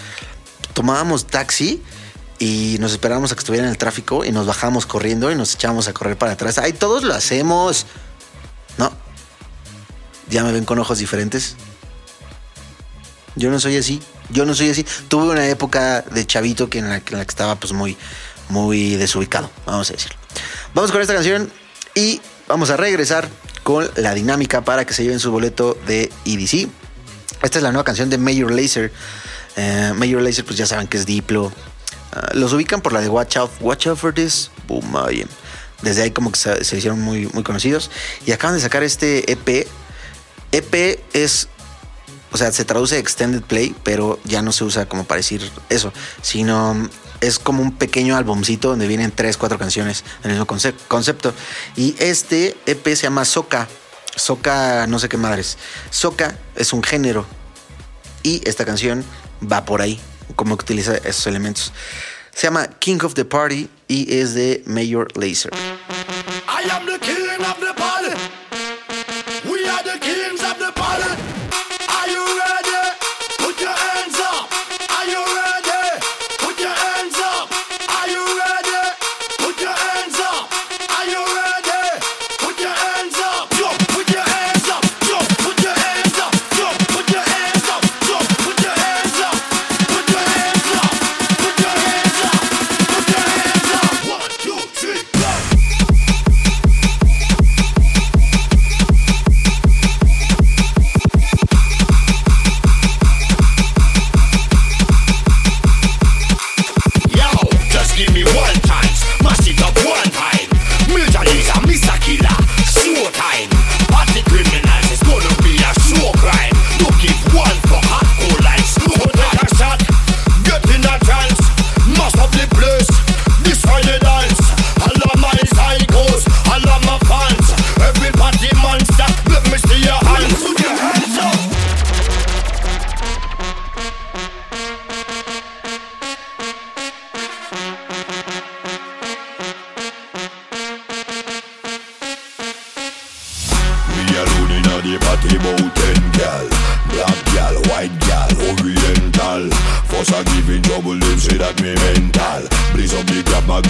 Tomábamos 0.75 1.27
taxi 1.27 1.83
y 2.38 2.77
nos 2.81 2.92
esperábamos 2.92 3.33
a 3.33 3.35
que 3.35 3.40
estuviera 3.40 3.66
en 3.66 3.70
el 3.70 3.79
tráfico 3.79 4.25
y 4.25 4.33
nos 4.33 4.46
bajábamos 4.46 4.87
corriendo 4.87 5.31
y 5.31 5.35
nos 5.35 5.55
echábamos 5.55 5.88
a 5.88 5.92
correr 5.92 6.16
para 6.16 6.33
atrás. 6.33 6.59
Ay, 6.59 6.72
todos 6.72 7.03
lo 7.03 7.14
hacemos. 7.14 7.87
No. 8.79 8.92
Ya 10.29 10.44
me 10.44 10.53
ven 10.53 10.64
con 10.64 10.79
ojos 10.79 10.99
diferentes. 10.99 11.57
Yo 13.37 13.51
no 13.51 13.61
soy 13.61 13.77
así. 13.77 14.03
Yo 14.31 14.44
no 14.44 14.55
soy 14.55 14.70
así. 14.70 14.85
Tuve 15.09 15.31
una 15.31 15.46
época 15.49 16.03
de 16.03 16.27
chavito 16.27 16.68
que 16.68 16.79
en 16.79 16.88
la, 16.88 17.01
que 17.01 17.14
en 17.14 17.18
la 17.18 17.25
que 17.25 17.31
estaba 17.31 17.57
pues 17.57 17.72
muy, 17.72 17.96
muy 18.49 18.96
desubicado, 18.96 19.51
vamos 19.64 19.88
a 19.90 19.92
decirlo. 19.94 20.16
Vamos 20.75 20.90
con 20.90 21.01
esta 21.01 21.14
canción 21.14 21.51
y 21.94 22.20
vamos 22.49 22.70
a 22.70 22.77
regresar 22.77 23.29
con 23.62 23.88
la 23.96 24.14
dinámica 24.14 24.62
para 24.64 24.85
que 24.85 24.94
se 24.94 25.03
lleven 25.03 25.20
su 25.20 25.31
boleto 25.31 25.79
de 25.87 26.12
EDC. 26.25 26.68
Esta 27.42 27.59
es 27.59 27.62
la 27.62 27.72
nueva 27.72 27.85
canción 27.85 28.11
de 28.11 28.18
Major 28.18 28.51
Lazer. 28.51 28.92
Eh, 29.57 29.92
Major 29.94 30.20
Lazer, 30.20 30.44
pues 30.44 30.59
ya 30.59 30.66
saben 30.66 30.87
que 30.87 30.96
es 30.96 31.07
Diplo. 31.07 31.53
Ah, 32.12 32.31
los 32.35 32.53
ubican 32.53 32.81
por 32.81 32.92
la 32.92 33.01
de 33.01 33.09
Watch 33.09 33.37
Out, 33.37 33.51
Watch 33.61 33.87
Out 33.87 33.99
for 33.99 34.14
This. 34.14 34.51
Boom, 34.66 34.97
am. 34.97 35.07
Desde 35.83 36.03
ahí 36.03 36.11
como 36.11 36.33
que 36.33 36.38
se, 36.38 36.59
hicieron 36.77 37.01
muy, 37.01 37.27
muy 37.33 37.42
conocidos. 37.42 37.90
Y 38.25 38.33
acaban 38.33 38.57
de 38.57 38.62
sacar 38.62 38.83
este 38.83 39.31
EP. 39.31 39.66
EP 40.53 41.01
es 41.12 41.49
o 42.33 42.38
sea, 42.38 42.53
se 42.53 42.64
traduce 42.64 42.99
extended 42.99 43.42
play, 43.42 43.75
pero 43.83 44.19
ya 44.25 44.42
no 44.42 44.53
se 44.53 44.64
usa 44.64 44.87
como 44.87 45.05
para 45.05 45.19
decir 45.19 45.51
eso, 45.71 45.92
sino 46.21 46.88
es 47.21 47.38
como 47.38 47.62
un 47.62 47.73
pequeño 47.73 48.16
albumcito 48.16 48.69
donde 48.69 48.87
vienen 48.87 49.11
tres, 49.11 49.37
cuatro 49.37 49.59
canciones 49.59 50.05
en 50.23 50.33
el 50.33 50.37
mismo 50.37 50.47
conce- 50.47 50.75
concepto. 50.88 51.33
Y 51.77 51.95
este 51.99 52.57
EP 52.66 52.85
se 52.88 53.05
llama 53.05 53.25
Soca. 53.25 53.69
Soca, 54.16 54.87
no 54.87 54.99
sé 54.99 55.09
qué 55.09 55.16
madres. 55.16 55.57
Soca 55.90 56.37
es 56.57 56.73
un 56.73 56.83
género. 56.83 57.27
Y 58.23 58.47
esta 58.47 58.64
canción 58.64 59.05
va 59.40 59.64
por 59.64 59.81
ahí, 59.81 60.01
que 60.57 60.65
utiliza 60.65 60.97
esos 60.97 61.27
elementos. 61.27 61.73
Se 62.33 62.47
llama 62.47 62.67
King 62.79 62.99
of 63.03 63.15
the 63.15 63.25
Party 63.25 63.69
y 63.89 64.19
es 64.19 64.35
de 64.35 64.62
Major 64.67 65.09
Lazer. 65.17 65.53
I 66.49 66.69
am 66.71 66.87
the 66.87 66.99
king 66.99 67.41
of 67.41 67.59
the 67.59 67.73
party. 67.75 68.46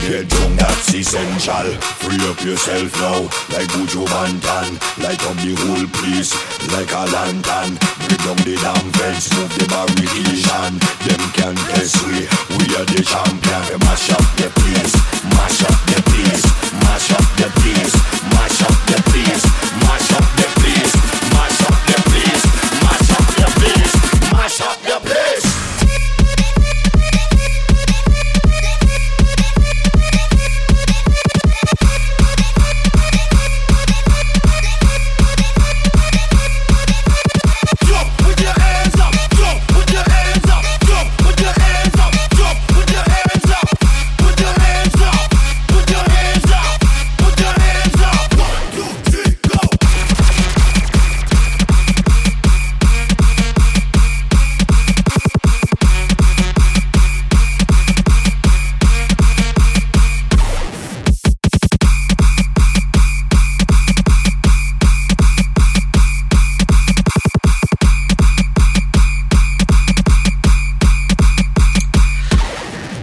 Get 0.09 0.29
drunk, 0.29 0.59
that's 0.59 0.95
essential. 0.95 1.69
Free 2.03 2.21
up 2.31 2.38
yourself 2.45 2.90
now, 3.01 3.27
like 3.51 3.69
Bujo 3.75 4.07
Bantan 4.07 4.79
Light 5.03 5.23
up 5.27 5.37
the 5.42 5.53
whole 5.59 5.87
place, 5.99 6.31
like 6.73 6.90
a 6.95 7.03
lantern. 7.11 7.75
Break 8.07 8.23
down 8.23 8.38
the 8.47 8.55
damn 8.62 8.87
fence, 8.95 9.27
move 9.35 9.53
the 9.59 9.66
barricade. 9.66 10.79
Them 11.07 11.23
can't 11.35 11.59
test 11.75 11.99
we, 12.07 12.23
we 12.55 12.66
are 12.79 12.87
the 12.87 13.03
champion. 13.03 13.62
We 13.66 13.77
mash 13.83 14.11
up 14.11 14.27
the 14.38 14.49
place, 14.55 14.95
mash 15.35 15.62
up 15.66 15.79
the 15.90 15.99
place 16.11 16.47
Mash 16.83 17.11
up 17.11 17.27
the 17.37 17.49
place, 17.61 17.95
mash 18.33 18.62
up 18.62 18.77
the 18.87 18.99
place 19.11 19.45
Mash 19.83 20.12
up 20.12 20.25
the 20.31 20.36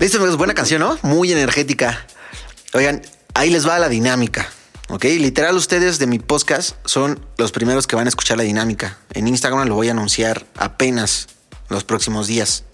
Listo, 0.03 0.17
amigos, 0.17 0.35
buena 0.35 0.53
canción, 0.53 0.81
¿no? 0.81 0.99
Muy 1.01 1.31
energética. 1.31 2.05
Oigan, 2.73 3.01
ahí 3.35 3.49
les 3.49 3.65
va 3.65 3.79
la 3.79 3.87
dinámica. 3.87 4.49
¿Ok? 4.89 5.05
Literal, 5.05 5.55
ustedes 5.55 5.97
de 5.97 6.07
mi 6.07 6.19
podcast 6.19 6.75
son 6.83 7.25
los 7.37 7.53
primeros 7.53 7.87
que 7.87 7.95
van 7.95 8.05
a 8.05 8.09
escuchar 8.09 8.35
la 8.35 8.43
dinámica. 8.43 8.97
En 9.13 9.29
Instagram 9.29 9.65
lo 9.65 9.75
voy 9.75 9.87
a 9.87 9.91
anunciar 9.91 10.45
apenas 10.57 11.29
los 11.69 11.85
próximos 11.85 12.27
días. 12.27 12.65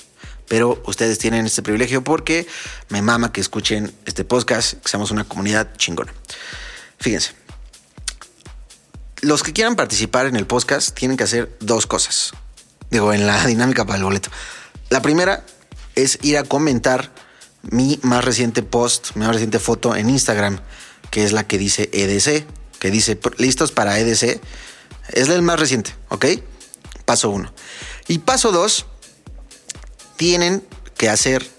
Pero 0.47 0.81
ustedes 0.87 1.19
tienen 1.19 1.45
este 1.45 1.61
privilegio 1.61 2.03
porque 2.03 2.47
me 2.87 3.03
mama 3.03 3.31
que 3.31 3.41
escuchen 3.41 3.93
este 4.07 4.23
podcast, 4.23 4.81
que 4.81 4.89
seamos 4.89 5.11
una 5.11 5.23
comunidad 5.23 5.69
chingona. 5.77 6.11
Fíjense. 6.99 7.33
Los 9.21 9.43
que 9.43 9.53
quieran 9.53 9.75
participar 9.75 10.25
en 10.25 10.35
el 10.35 10.47
podcast 10.47 10.95
tienen 10.95 11.15
que 11.15 11.25
hacer 11.25 11.55
dos 11.59 11.85
cosas. 11.85 12.31
Digo, 12.89 13.13
en 13.13 13.27
la 13.27 13.45
dinámica 13.45 13.85
para 13.85 13.99
el 13.99 14.03
boleto. 14.03 14.31
La 14.89 15.03
primera 15.03 15.45
es 16.03 16.19
ir 16.21 16.37
a 16.37 16.43
comentar 16.43 17.11
mi 17.61 17.99
más 18.03 18.23
reciente 18.23 18.63
post, 18.63 19.15
mi 19.15 19.25
más 19.25 19.33
reciente 19.33 19.59
foto 19.59 19.95
en 19.95 20.09
Instagram, 20.09 20.59
que 21.11 21.23
es 21.23 21.31
la 21.31 21.45
que 21.47 21.57
dice 21.57 21.89
EDC, 21.91 22.45
que 22.79 22.91
dice 22.91 23.19
listos 23.37 23.71
para 23.71 23.99
EDC. 23.99 24.41
Es 25.09 25.27
el 25.29 25.41
más 25.41 25.59
reciente, 25.59 25.95
¿ok? 26.09 26.25
Paso 27.05 27.29
uno. 27.29 27.51
Y 28.07 28.19
paso 28.19 28.51
dos, 28.51 28.85
tienen 30.17 30.63
que 30.97 31.09
hacer 31.09 31.49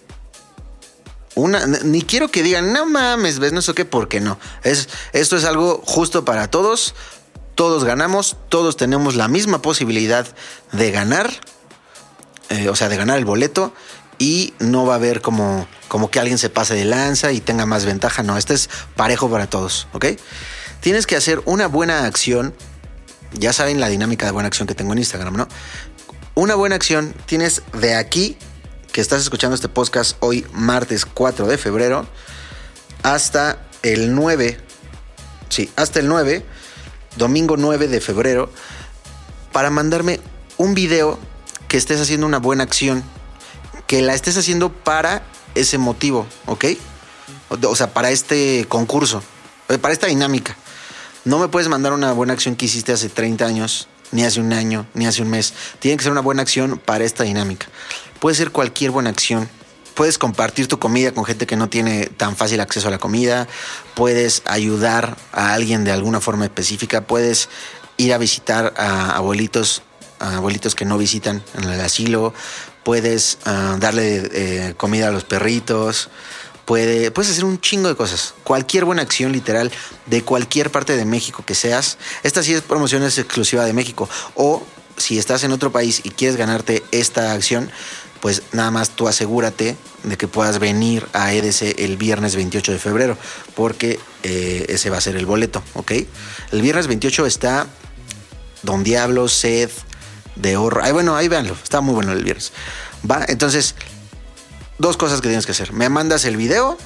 una. 1.35 1.66
Ni 1.66 2.03
quiero 2.03 2.29
que 2.29 2.42
digan, 2.42 2.72
no 2.72 2.87
mames, 2.87 3.38
ves, 3.38 3.53
no 3.53 3.62
sé 3.62 3.74
qué, 3.74 3.85
porque 3.85 4.20
no. 4.20 4.38
Es, 4.62 4.88
esto 5.12 5.37
es 5.37 5.44
algo 5.44 5.83
justo 5.85 6.24
para 6.24 6.48
todos. 6.48 6.94
Todos 7.55 7.85
ganamos, 7.85 8.37
todos 8.48 8.76
tenemos 8.76 9.16
la 9.16 9.29
misma 9.29 9.61
posibilidad 9.61 10.26
de 10.72 10.90
ganar, 10.92 11.31
eh, 12.48 12.70
o 12.70 12.76
sea, 12.76 12.88
de 12.88 12.96
ganar 12.96 13.18
el 13.18 13.26
boleto 13.26 13.74
y 14.20 14.52
no 14.59 14.85
va 14.85 14.92
a 14.92 14.96
haber 14.96 15.22
como, 15.22 15.66
como 15.88 16.11
que 16.11 16.20
alguien 16.20 16.37
se 16.37 16.50
pase 16.50 16.74
de 16.74 16.85
lanza 16.85 17.33
y 17.33 17.40
tenga 17.40 17.64
más 17.64 17.87
ventaja. 17.87 18.22
No, 18.22 18.37
este 18.37 18.52
es 18.52 18.68
parejo 18.94 19.30
para 19.30 19.48
todos, 19.48 19.88
¿ok? 19.94 20.06
Tienes 20.80 21.06
que 21.06 21.16
hacer 21.16 21.40
una 21.46 21.66
buena 21.66 22.04
acción. 22.04 22.54
Ya 23.33 23.54
saben 23.54 23.80
la 23.80 23.88
dinámica 23.88 24.26
de 24.26 24.33
buena 24.33 24.48
acción 24.48 24.68
que 24.68 24.74
tengo 24.74 24.92
en 24.92 24.98
Instagram, 24.98 25.37
¿no? 25.37 25.48
Una 26.35 26.54
buena 26.54 26.76
acción 26.76 27.14
tienes 27.24 27.62
de 27.72 27.94
aquí, 27.94 28.37
que 28.92 29.00
estás 29.00 29.22
escuchando 29.22 29.54
este 29.54 29.70
podcast 29.70 30.18
hoy, 30.20 30.46
martes 30.52 31.06
4 31.06 31.46
de 31.46 31.56
febrero, 31.56 32.06
hasta 33.02 33.59
el 33.83 34.14
9, 34.14 34.61
sí, 35.48 35.70
hasta 35.76 35.98
el 35.98 36.09
9, 36.09 36.44
domingo 37.16 37.56
9 37.56 37.88
de 37.88 38.00
febrero, 38.02 38.50
para 39.52 39.70
mandarme 39.70 40.20
un 40.59 40.74
video 40.74 41.18
que 41.68 41.78
estés 41.78 42.00
haciendo 42.00 42.26
una 42.26 42.38
buena 42.38 42.64
acción, 42.64 43.02
que 43.90 44.03
la 44.03 44.14
estés 44.14 44.37
haciendo 44.37 44.72
para 44.72 45.24
ese 45.57 45.76
motivo, 45.76 46.24
¿ok? 46.46 46.64
O, 47.48 47.74
sea, 47.74 47.92
para 47.92 48.12
este 48.12 48.64
concurso, 48.68 49.20
eh, 49.68 49.79
para 49.79 49.92
esta 49.92 50.07
dinámica. 50.07 50.57
No 51.24 51.40
me 51.40 51.48
puedes 51.48 51.68
mandar 51.68 51.92
una 51.92 52.12
buena 52.12 52.33
acción 52.33 52.55
que 52.55 52.66
hiciste 52.66 52.92
hace 52.92 53.09
30 53.09 53.44
años, 53.44 53.88
ni 54.12 54.22
hace 54.22 54.38
un 54.38 54.53
año, 54.53 54.87
ni 54.94 55.07
hace 55.09 55.22
un 55.22 55.31
mes. 55.31 55.55
Tiene 55.81 55.96
que 55.96 56.05
ser 56.05 56.12
una 56.12 56.20
buena 56.20 56.42
acción 56.42 56.79
para 56.79 57.03
esta 57.03 57.24
dinámica. 57.24 57.66
Puede 58.20 58.37
ser 58.37 58.53
cualquier 58.53 58.92
buena 58.92 59.11
acción. 59.11 59.50
Puedes 59.94 60.18
compartir 60.18 60.68
tu 60.68 60.79
comida 60.79 61.11
con 61.11 61.24
gente 61.24 61.48
que 61.48 61.57
no 61.57 61.68
tiene 61.68 62.07
tan 62.07 62.37
fácil 62.37 62.61
acceso 62.61 62.87
a 62.87 62.92
la 62.92 62.98
comida. 62.98 63.48
Puedes 63.96 64.42
ayudar 64.44 65.16
a 65.33 65.53
alguien 65.53 65.83
de 65.83 65.90
alguna 65.90 66.20
forma 66.20 66.44
específica. 66.44 67.09
Puedes 67.09 67.48
ir 67.96 68.14
a 68.14 68.18
visitar 68.18 68.72
a 68.76 69.16
abuelitos, 69.16 69.83
a 70.20 70.37
abuelitos 70.37 70.76
que 70.76 70.85
no 70.85 70.96
visitan 70.96 71.42
en 71.55 71.64
el 71.64 71.81
asilo. 71.81 72.33
Puedes 72.90 73.38
ah, 73.44 73.76
darle 73.79 74.29
eh, 74.33 74.74
comida 74.76 75.07
a 75.07 75.11
los 75.12 75.22
perritos. 75.22 76.09
Puede, 76.64 77.12
puedes 77.12 77.31
hacer 77.31 77.44
un 77.44 77.61
chingo 77.61 77.88
de 77.88 77.94
cosas. 77.94 78.35
Cualquier 78.42 78.85
buena 78.85 79.03
acción 79.03 79.31
literal 79.31 79.70
de 80.07 80.24
cualquier 80.24 80.72
parte 80.72 80.96
de 80.96 81.05
México 81.05 81.44
que 81.46 81.55
seas. 81.55 81.98
Esta 82.24 82.42
sí 82.42 82.53
es 82.53 82.62
promoción 82.62 83.05
exclusiva 83.05 83.64
de 83.64 83.74
México. 83.74 84.09
O 84.35 84.64
si 84.96 85.20
estás 85.20 85.44
en 85.44 85.53
otro 85.53 85.70
país 85.70 86.00
y 86.03 86.11
quieres 86.11 86.37
ganarte 86.37 86.83
esta 86.90 87.33
acción, 87.33 87.70
pues 88.20 88.42
nada 88.50 88.72
más 88.72 88.90
tú 88.90 89.07
asegúrate 89.07 89.76
de 90.03 90.16
que 90.18 90.26
puedas 90.26 90.59
venir 90.59 91.07
a 91.12 91.33
EDC 91.33 91.79
el 91.79 91.96
viernes 91.96 92.35
28 92.35 92.72
de 92.72 92.79
febrero, 92.81 93.16
porque 93.55 94.00
eh, 94.24 94.66
ese 94.68 94.90
va 94.90 94.96
a 94.96 95.00
ser 95.00 95.14
el 95.14 95.26
boleto, 95.26 95.62
¿ok? 95.74 95.92
El 96.50 96.61
viernes 96.61 96.88
28 96.88 97.24
está 97.26 97.68
Don 98.64 98.83
Diablo, 98.83 99.29
Sed, 99.29 99.70
de 100.36 100.56
Horror. 100.56 100.82
Ay, 100.84 100.92
bueno, 100.92 101.16
ahí 101.16 101.28
véanlo, 101.28 101.56
está 101.62 101.80
muy 101.80 101.94
bueno 101.94 102.12
el 102.12 102.24
viernes. 102.24 102.52
Va, 103.08 103.24
entonces, 103.28 103.74
dos 104.78 104.96
cosas 104.96 105.20
que 105.20 105.28
tienes 105.28 105.46
que 105.46 105.52
hacer. 105.52 105.72
Me 105.72 105.88
mandas 105.88 106.24
el 106.24 106.36
video 106.36 106.78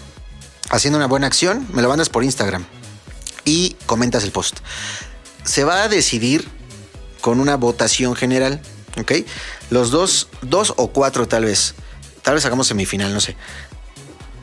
haciendo 0.71 0.99
una 0.99 1.07
buena 1.07 1.27
acción, 1.27 1.67
me 1.73 1.83
lo 1.83 1.89
mandas 1.89 2.09
por 2.09 2.25
Instagram 2.25 2.65
y 3.45 3.77
comentas 3.87 4.25
el 4.25 4.33
post. 4.33 4.59
Se 5.45 5.65
va 5.65 5.83
a 5.83 5.89
decidir 5.89 6.49
con 7.21 7.41
una 7.41 7.57
votación 7.57 8.15
general, 8.17 8.61
¿ok? 9.01 9.13
Los 9.71 9.91
dos, 9.91 10.29
dos 10.43 10.75
o 10.77 10.89
cuatro 10.89 11.29
tal 11.29 11.45
vez, 11.45 11.75
tal 12.23 12.35
vez 12.35 12.45
hagamos 12.45 12.67
semifinal, 12.67 13.13
no 13.13 13.21
sé. 13.21 13.37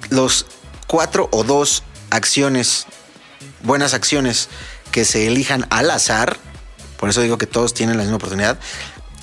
Los 0.09 0.45
cuatro 0.87 1.29
o 1.31 1.43
dos 1.43 1.83
acciones, 2.09 2.85
buenas 3.63 3.93
acciones 3.93 4.49
que 4.91 5.05
se 5.05 5.27
elijan 5.27 5.65
al 5.69 5.89
azar, 5.89 6.37
por 7.01 7.09
eso 7.09 7.19
digo 7.21 7.39
que 7.39 7.47
todos 7.47 7.73
tienen 7.73 7.97
la 7.97 8.03
misma 8.03 8.17
oportunidad, 8.17 8.59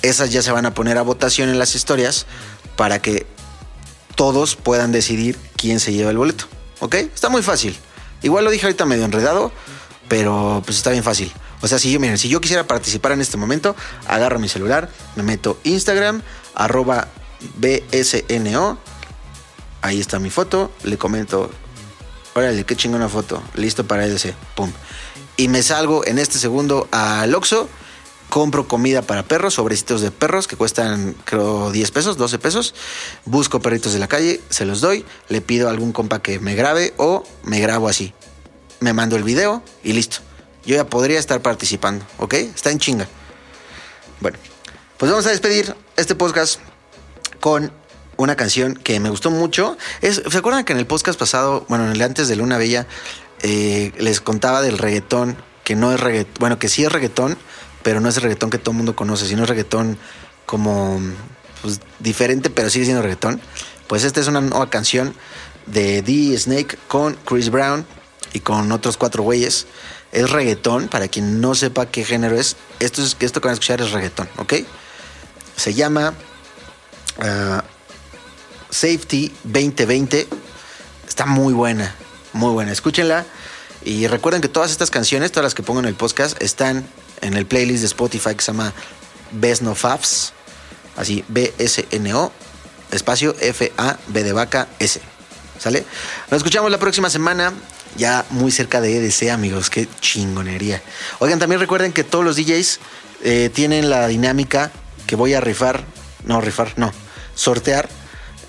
esas 0.01 0.31
ya 0.31 0.43
se 0.43 0.51
van 0.51 0.65
a 0.65 0.73
poner 0.73 0.97
a 0.97 1.01
votación 1.01 1.47
en 1.49 1.57
las 1.57 1.75
historias 1.75 2.25
para 2.75 3.01
que 3.01 3.25
todos 4.15 4.57
puedan 4.57 4.91
decidir 4.91 5.37
quién 5.55 5.79
se 5.79 5.93
lleva 5.93 6.11
el 6.11 6.17
boleto, 6.17 6.45
¿ok? 6.81 6.95
Está 6.95 7.29
muy 7.29 7.41
fácil. 7.41 7.75
Igual 8.21 8.43
lo 8.43 8.51
dije 8.51 8.65
ahorita 8.65 8.85
medio 8.85 9.05
enredado, 9.05 9.53
pero 10.09 10.61
pues 10.65 10.77
está 10.77 10.89
bien 10.89 11.05
fácil. 11.05 11.31
O 11.61 11.67
sea, 11.69 11.79
si 11.79 11.89
yo, 11.89 12.01
miren, 12.01 12.17
si 12.17 12.27
yo 12.27 12.41
quisiera 12.41 12.67
participar 12.67 13.13
en 13.13 13.21
este 13.21 13.37
momento, 13.37 13.77
agarro 14.07 14.39
mi 14.39 14.49
celular, 14.49 14.89
me 15.15 15.23
meto 15.23 15.57
Instagram, 15.63 16.21
arroba 16.55 17.07
BSNO, 17.55 18.77
ahí 19.81 20.01
está 20.01 20.19
mi 20.19 20.29
foto, 20.29 20.69
le 20.83 20.97
comento, 20.97 21.49
órale, 22.35 22.65
qué 22.65 22.75
chingona 22.75 23.07
foto, 23.07 23.41
listo 23.55 23.87
para 23.87 24.05
EDC, 24.05 24.33
pum. 24.55 24.69
Y 25.39 25.47
me 25.47 25.63
salgo 25.63 26.05
en 26.05 26.19
este 26.19 26.37
segundo 26.37 26.89
al 26.91 27.33
Oxxo, 27.33 27.69
compro 28.27 28.67
comida 28.67 29.01
para 29.01 29.23
perros, 29.23 29.53
sobrecitos 29.53 30.01
de 30.01 30.11
perros 30.11 30.49
que 30.49 30.57
cuestan 30.57 31.15
creo 31.23 31.71
10 31.71 31.91
pesos, 31.91 32.17
12 32.17 32.39
pesos, 32.39 32.75
busco 33.23 33.61
perritos 33.61 33.93
de 33.93 33.99
la 33.99 34.09
calle, 34.09 34.41
se 34.49 34.65
los 34.65 34.81
doy, 34.81 35.05
le 35.29 35.39
pido 35.39 35.69
a 35.69 35.71
algún 35.71 35.93
compa 35.93 36.21
que 36.21 36.41
me 36.41 36.55
grabe 36.55 36.93
o 36.97 37.23
me 37.43 37.61
grabo 37.61 37.87
así. 37.87 38.13
Me 38.81 38.91
mando 38.91 39.15
el 39.15 39.23
video 39.23 39.63
y 39.81 39.93
listo. 39.93 40.17
Yo 40.65 40.75
ya 40.75 40.87
podría 40.87 41.19
estar 41.19 41.41
participando, 41.41 42.03
¿ok? 42.17 42.33
Está 42.33 42.71
en 42.71 42.79
chinga. 42.79 43.07
Bueno, 44.19 44.37
pues 44.97 45.09
vamos 45.09 45.25
a 45.25 45.29
despedir 45.29 45.73
este 45.95 46.15
podcast 46.15 46.59
con 47.39 47.71
una 48.17 48.35
canción 48.35 48.75
que 48.75 48.99
me 48.99 49.09
gustó 49.09 49.31
mucho. 49.31 49.77
Es, 50.01 50.21
¿Se 50.29 50.37
acuerdan 50.37 50.65
que 50.65 50.73
en 50.73 50.79
el 50.79 50.85
podcast 50.85 51.17
pasado, 51.17 51.65
bueno, 51.69 51.85
en 51.85 51.91
el 51.93 52.01
antes 52.01 52.27
de 52.27 52.35
Luna 52.35 52.57
Bella, 52.57 52.87
eh, 53.41 53.91
les 53.97 54.21
contaba 54.21 54.61
del 54.61 54.77
reggaetón, 54.77 55.37
que 55.63 55.75
no 55.75 55.93
es 55.93 55.99
reggaetón, 55.99 56.33
bueno, 56.39 56.59
que 56.59 56.69
sí 56.69 56.83
es 56.83 56.91
reggaetón, 56.91 57.37
pero 57.83 58.01
no 58.01 58.09
es 58.09 58.17
el 58.17 58.23
reggaetón 58.23 58.49
que 58.49 58.57
todo 58.57 58.71
el 58.71 58.77
mundo 58.77 58.95
conoce, 58.95 59.25
sino 59.25 59.43
es 59.43 59.49
reggaetón 59.49 59.97
como 60.45 60.99
pues, 61.61 61.79
diferente, 61.99 62.49
pero 62.49 62.69
sigue 62.69 62.85
siendo 62.85 63.01
reggaetón. 63.01 63.41
Pues 63.87 64.03
esta 64.03 64.19
es 64.19 64.27
una 64.27 64.41
nueva 64.41 64.69
canción 64.69 65.13
de 65.65 66.01
D 66.01 66.37
Snake 66.37 66.77
con 66.87 67.15
Chris 67.25 67.49
Brown 67.49 67.85
y 68.33 68.39
con 68.39 68.71
otros 68.71 68.97
cuatro 68.97 69.23
güeyes. 69.23 69.67
Es 70.11 70.29
reggaetón, 70.29 70.87
para 70.87 71.07
quien 71.07 71.39
no 71.39 71.55
sepa 71.55 71.85
qué 71.85 72.03
género 72.03 72.39
es, 72.39 72.55
esto, 72.79 73.03
es, 73.03 73.15
esto 73.19 73.41
que 73.41 73.47
van 73.47 73.51
a 73.51 73.53
escuchar 73.53 73.81
es 73.81 73.91
reggaetón, 73.91 74.27
¿ok? 74.37 74.53
Se 75.55 75.73
llama 75.73 76.13
ah, 77.19 77.63
Safety 78.69 79.31
2020. 79.43 80.27
Está 81.07 81.25
muy 81.25 81.53
buena, 81.53 81.95
muy 82.33 82.51
buena. 82.51 82.71
Escúchenla. 82.71 83.25
Y 83.83 84.07
recuerden 84.07 84.41
que 84.41 84.49
todas 84.49 84.71
estas 84.71 84.89
canciones, 84.89 85.31
todas 85.31 85.45
las 85.45 85.55
que 85.55 85.63
pongo 85.63 85.79
en 85.79 85.85
el 85.85 85.95
podcast, 85.95 86.41
están 86.41 86.85
en 87.21 87.33
el 87.35 87.45
playlist 87.45 87.81
de 87.81 87.87
Spotify 87.87 88.35
que 88.35 88.41
se 88.41 88.51
llama 88.51 88.73
Best 89.31 89.61
No 89.61 89.75
Faps. 89.75 90.33
Así, 90.97 91.23
B-S-N-O, 91.29 92.31
espacio 92.91 93.35
F-A-B 93.39 94.23
de 94.23 94.33
vaca 94.33 94.67
S. 94.79 94.99
¿Sale? 95.57 95.85
Nos 96.29 96.39
escuchamos 96.39 96.71
la 96.71 96.77
próxima 96.77 97.09
semana, 97.09 97.53
ya 97.95 98.25
muy 98.31 98.51
cerca 98.51 98.81
de 98.81 98.97
EDC, 98.97 99.29
amigos. 99.29 99.69
Qué 99.69 99.87
chingonería. 100.01 100.81
Oigan, 101.19 101.39
también 101.39 101.59
recuerden 101.59 101.93
que 101.93 102.03
todos 102.03 102.25
los 102.25 102.35
DJs 102.35 102.79
eh, 103.23 103.49
tienen 103.53 103.89
la 103.89 104.07
dinámica 104.07 104.71
que 105.07 105.15
voy 105.15 105.33
a 105.33 105.41
rifar. 105.41 105.83
No, 106.25 106.41
rifar, 106.41 106.73
no. 106.77 106.91
Sortear 107.35 107.89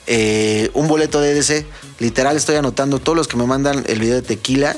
eh, 0.06 0.70
un 0.74 0.88
boleto 0.88 1.20
de 1.20 1.32
EDC. 1.32 1.66
Literal, 2.00 2.34
estoy 2.34 2.56
anotando 2.56 2.98
todos 2.98 3.14
los 3.14 3.28
que 3.28 3.36
me 3.36 3.44
mandan 3.44 3.84
el 3.86 4.00
video 4.00 4.14
de 4.16 4.22
tequila 4.22 4.74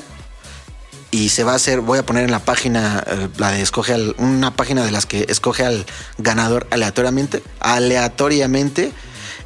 y 1.09 1.29
se 1.29 1.45
va 1.45 1.53
a 1.53 1.55
hacer, 1.55 1.79
voy 1.79 1.97
a 1.97 2.05
poner 2.05 2.25
en 2.25 2.31
la 2.31 2.39
página, 2.39 3.01
eh, 3.07 3.29
la 3.37 3.51
de 3.51 3.61
escoge 3.61 3.93
al, 3.93 4.13
una 4.17 4.57
página 4.57 4.83
de 4.83 4.91
las 4.91 5.05
que 5.05 5.25
escoge 5.29 5.63
al 5.63 5.85
ganador 6.17 6.67
aleatoriamente, 6.69 7.41
aleatoriamente, 7.61 8.91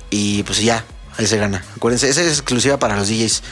y 0.10 0.42
pues 0.44 0.60
ya, 0.60 0.86
ahí 1.18 1.28
se 1.28 1.38
gana. 1.38 1.64
Acuérdense, 1.76 2.10
esa 2.10 2.22
es 2.22 2.30
exclusiva 2.30 2.80
para 2.80 2.96
los 2.96 3.10
DJs. 3.10 3.44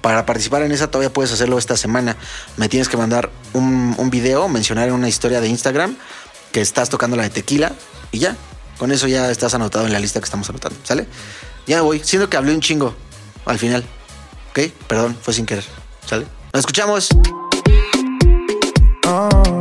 Para 0.00 0.26
participar 0.26 0.62
en 0.62 0.72
esa 0.72 0.90
todavía 0.90 1.12
puedes 1.12 1.30
hacerlo 1.30 1.56
esta 1.56 1.76
semana. 1.76 2.16
Me 2.56 2.68
tienes 2.68 2.88
que 2.88 2.96
mandar 2.96 3.30
un, 3.52 4.10
video, 4.10 4.48
mencionar 4.48 4.88
en 4.88 4.94
una 4.94 5.08
historia 5.08 5.40
de 5.40 5.46
Instagram 5.46 5.96
que 6.50 6.62
estás 6.62 6.88
tocando 6.88 7.16
la 7.16 7.22
de 7.22 7.30
tequila 7.30 7.72
y 8.10 8.18
ya. 8.18 8.36
Con 8.76 8.90
eso 8.90 9.06
ya 9.06 9.30
estás 9.30 9.54
anotado 9.54 9.86
en 9.86 9.92
la 9.92 10.00
lista 10.00 10.18
que 10.18 10.24
estamos 10.24 10.48
anotando, 10.50 10.78
¿sale? 10.82 11.06
Ya 11.68 11.82
voy, 11.82 12.00
siento 12.02 12.28
que 12.28 12.36
hablé 12.36 12.54
un 12.54 12.60
chingo 12.60 12.96
al 13.44 13.58
final. 13.58 13.84
¿Ok? 14.50 14.72
Perdón, 14.86 15.16
fue 15.20 15.34
sin 15.34 15.46
querer. 15.46 15.64
¿Sale? 16.06 16.26
Nos 16.52 16.60
escuchamos. 16.60 17.08
Oh, 19.06 19.57